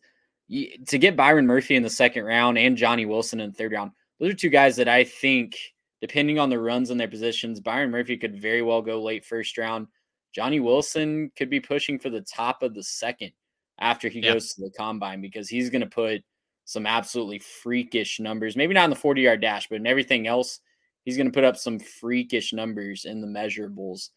To 0.50 0.98
get 0.98 1.16
Byron 1.16 1.46
Murphy 1.46 1.76
in 1.76 1.84
the 1.84 1.90
second 1.90 2.24
round 2.24 2.58
and 2.58 2.78
Johnny 2.78 3.06
Wilson 3.06 3.40
in 3.40 3.50
the 3.50 3.56
third 3.56 3.74
round, 3.74 3.92
those 4.20 4.32
are 4.32 4.36
two 4.36 4.50
guys 4.50 4.76
that 4.78 4.88
I 4.88 5.04
think, 5.04 5.58
depending 6.02 6.40
on 6.40 6.50
the 6.50 6.60
runs 6.60 6.90
and 6.90 7.00
their 7.00 7.08
positions, 7.08 7.60
Byron 7.60 7.92
Murphy 7.92 8.18
could 8.18 8.42
very 8.42 8.62
well 8.62 8.82
go 8.82 9.02
late 9.02 9.26
first 9.26 9.58
round. 9.58 9.88
Johnny 10.34 10.60
Wilson 10.60 11.32
could 11.36 11.50
be 11.50 11.60
pushing 11.60 12.00
for 12.00 12.10
the 12.10 12.22
top 12.22 12.64
of 12.64 12.74
the 12.74 12.84
second 12.84 13.32
after 13.80 14.08
he 14.08 14.20
yeah. 14.20 14.34
goes 14.34 14.54
to 14.54 14.62
the 14.62 14.72
combine 14.72 15.22
because 15.22 15.50
he's 15.50 15.70
going 15.70 15.82
to 15.82 15.88
put 15.88 16.24
some 16.66 16.86
absolutely 16.86 17.40
freakish 17.40 18.20
numbers. 18.20 18.56
Maybe 18.56 18.74
not 18.74 18.86
in 18.86 18.90
the 18.90 18.96
40 18.96 19.22
yard 19.22 19.42
dash, 19.42 19.68
but 19.70 19.78
in 19.78 19.88
everything 19.88 20.28
else, 20.28 20.60
he's 21.04 21.18
going 21.18 21.28
to 21.28 21.34
put 21.34 21.44
up 21.44 21.58
some 21.58 21.80
freakish 21.80 22.54
numbers 22.54 23.06
in 23.06 23.22
the 23.22 23.28
measurables 23.28 24.10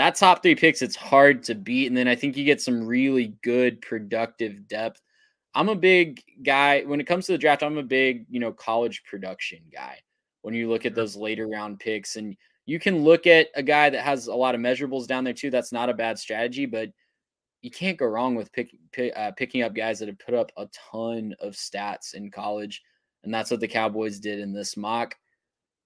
that 0.00 0.14
top 0.14 0.42
three 0.42 0.54
picks, 0.54 0.80
it's 0.80 0.96
hard 0.96 1.42
to 1.44 1.54
beat. 1.54 1.88
And 1.88 1.96
then 1.96 2.08
I 2.08 2.14
think 2.14 2.34
you 2.34 2.44
get 2.44 2.62
some 2.62 2.86
really 2.86 3.34
good 3.42 3.82
productive 3.82 4.66
depth. 4.66 5.02
I'm 5.54 5.68
a 5.68 5.74
big 5.74 6.22
guy 6.42 6.82
when 6.82 7.00
it 7.00 7.06
comes 7.06 7.26
to 7.26 7.32
the 7.32 7.38
draft. 7.38 7.62
I'm 7.62 7.78
a 7.78 7.82
big, 7.82 8.26
you 8.28 8.40
know, 8.40 8.52
college 8.52 9.02
production 9.04 9.60
guy. 9.72 9.98
When 10.42 10.54
you 10.54 10.70
look 10.70 10.86
at 10.86 10.94
those 10.94 11.16
later 11.16 11.48
round 11.48 11.80
picks, 11.80 12.16
and 12.16 12.36
you 12.66 12.78
can 12.78 13.02
look 13.02 13.26
at 13.26 13.48
a 13.56 13.62
guy 13.62 13.90
that 13.90 14.02
has 14.02 14.26
a 14.26 14.34
lot 14.34 14.54
of 14.54 14.60
measurables 14.60 15.06
down 15.06 15.24
there 15.24 15.34
too. 15.34 15.50
That's 15.50 15.72
not 15.72 15.90
a 15.90 15.94
bad 15.94 16.18
strategy, 16.18 16.66
but 16.66 16.90
you 17.62 17.70
can't 17.70 17.98
go 17.98 18.06
wrong 18.06 18.34
with 18.34 18.52
pick, 18.52 18.70
pick, 18.92 19.12
uh, 19.16 19.32
picking 19.32 19.62
up 19.62 19.74
guys 19.74 19.98
that 19.98 20.08
have 20.08 20.18
put 20.18 20.34
up 20.34 20.50
a 20.56 20.66
ton 20.90 21.34
of 21.40 21.54
stats 21.54 22.14
in 22.14 22.30
college, 22.30 22.82
and 23.22 23.34
that's 23.34 23.50
what 23.50 23.60
the 23.60 23.68
Cowboys 23.68 24.18
did 24.18 24.38
in 24.38 24.52
this 24.52 24.76
mock. 24.76 25.14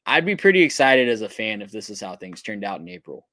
I'd 0.07 0.27
be 0.27 0.37
pretty 0.37 0.62
excited 0.62 1.09
as 1.09 1.22
a 1.22 1.29
fan 1.29 1.62
if 1.62 1.72
this 1.72 1.90
is 1.90 2.00
how 2.00 2.14
things 2.14 2.42
turned 2.42 2.64
out 2.64 2.81
in 2.81 2.88
April. 2.88 3.27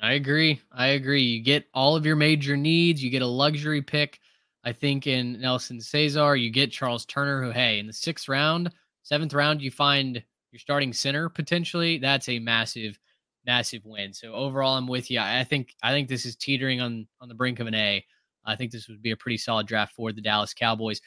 I 0.00 0.12
agree. 0.12 0.60
I 0.72 0.88
agree. 0.88 1.22
You 1.22 1.42
get 1.42 1.66
all 1.74 1.96
of 1.96 2.06
your 2.06 2.16
major 2.16 2.56
needs. 2.56 3.02
You 3.02 3.10
get 3.10 3.22
a 3.22 3.26
luxury 3.26 3.82
pick. 3.82 4.20
I 4.64 4.72
think 4.72 5.06
in 5.06 5.40
Nelson 5.40 5.78
Ceaser, 5.78 6.40
you 6.40 6.50
get 6.50 6.72
Charles 6.72 7.04
Turner, 7.04 7.42
who, 7.42 7.50
hey, 7.50 7.78
in 7.78 7.86
the 7.86 7.92
sixth 7.92 8.28
round, 8.28 8.72
seventh 9.02 9.34
round, 9.34 9.60
you 9.60 9.70
find 9.70 10.22
your 10.52 10.58
starting 10.58 10.92
center 10.92 11.28
potentially. 11.28 11.98
That's 11.98 12.28
a 12.28 12.38
massive, 12.38 12.98
massive 13.44 13.82
win. 13.84 14.12
So 14.12 14.32
overall, 14.32 14.76
I'm 14.76 14.86
with 14.86 15.10
you. 15.10 15.20
I 15.20 15.44
think 15.44 15.74
I 15.82 15.90
think 15.90 16.08
this 16.08 16.24
is 16.24 16.36
teetering 16.36 16.80
on 16.80 17.06
on 17.20 17.28
the 17.28 17.34
brink 17.34 17.60
of 17.60 17.66
an 17.66 17.74
A. 17.74 18.04
I 18.46 18.56
think 18.56 18.72
this 18.72 18.88
would 18.88 19.02
be 19.02 19.10
a 19.10 19.16
pretty 19.16 19.38
solid 19.38 19.66
draft 19.66 19.94
for 19.94 20.12
the 20.12 20.20
Dallas 20.20 20.54
Cowboys. 20.54 21.00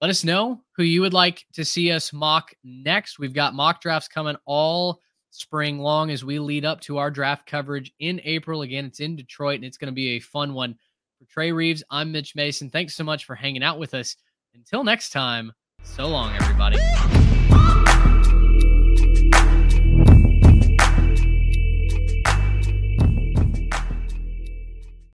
Let 0.00 0.10
us 0.10 0.24
know 0.24 0.62
who 0.76 0.82
you 0.82 1.00
would 1.00 1.14
like 1.14 1.44
to 1.52 1.64
see 1.64 1.92
us 1.92 2.12
mock 2.12 2.52
next. 2.64 3.18
We've 3.18 3.32
got 3.32 3.54
mock 3.54 3.80
drafts 3.80 4.08
coming 4.08 4.36
all 4.46 5.00
spring 5.30 5.78
long 5.78 6.10
as 6.10 6.24
we 6.24 6.38
lead 6.38 6.64
up 6.64 6.80
to 6.82 6.98
our 6.98 7.10
draft 7.10 7.46
coverage 7.46 7.92
in 8.00 8.20
April. 8.24 8.62
Again, 8.62 8.84
it's 8.84 9.00
in 9.00 9.16
Detroit 9.16 9.56
and 9.56 9.64
it's 9.64 9.78
going 9.78 9.90
to 9.90 9.94
be 9.94 10.10
a 10.10 10.20
fun 10.20 10.54
one. 10.54 10.76
For 11.22 11.32
Trey 11.32 11.52
Reeves, 11.52 11.84
I'm 11.88 12.10
Mitch 12.10 12.34
Mason. 12.34 12.68
Thanks 12.68 12.96
so 12.96 13.04
much 13.04 13.26
for 13.26 13.36
hanging 13.36 13.62
out 13.62 13.78
with 13.78 13.94
us. 13.94 14.16
Until 14.54 14.82
next 14.82 15.10
time, 15.10 15.52
so 15.84 16.08
long, 16.08 16.34
everybody. 16.34 16.78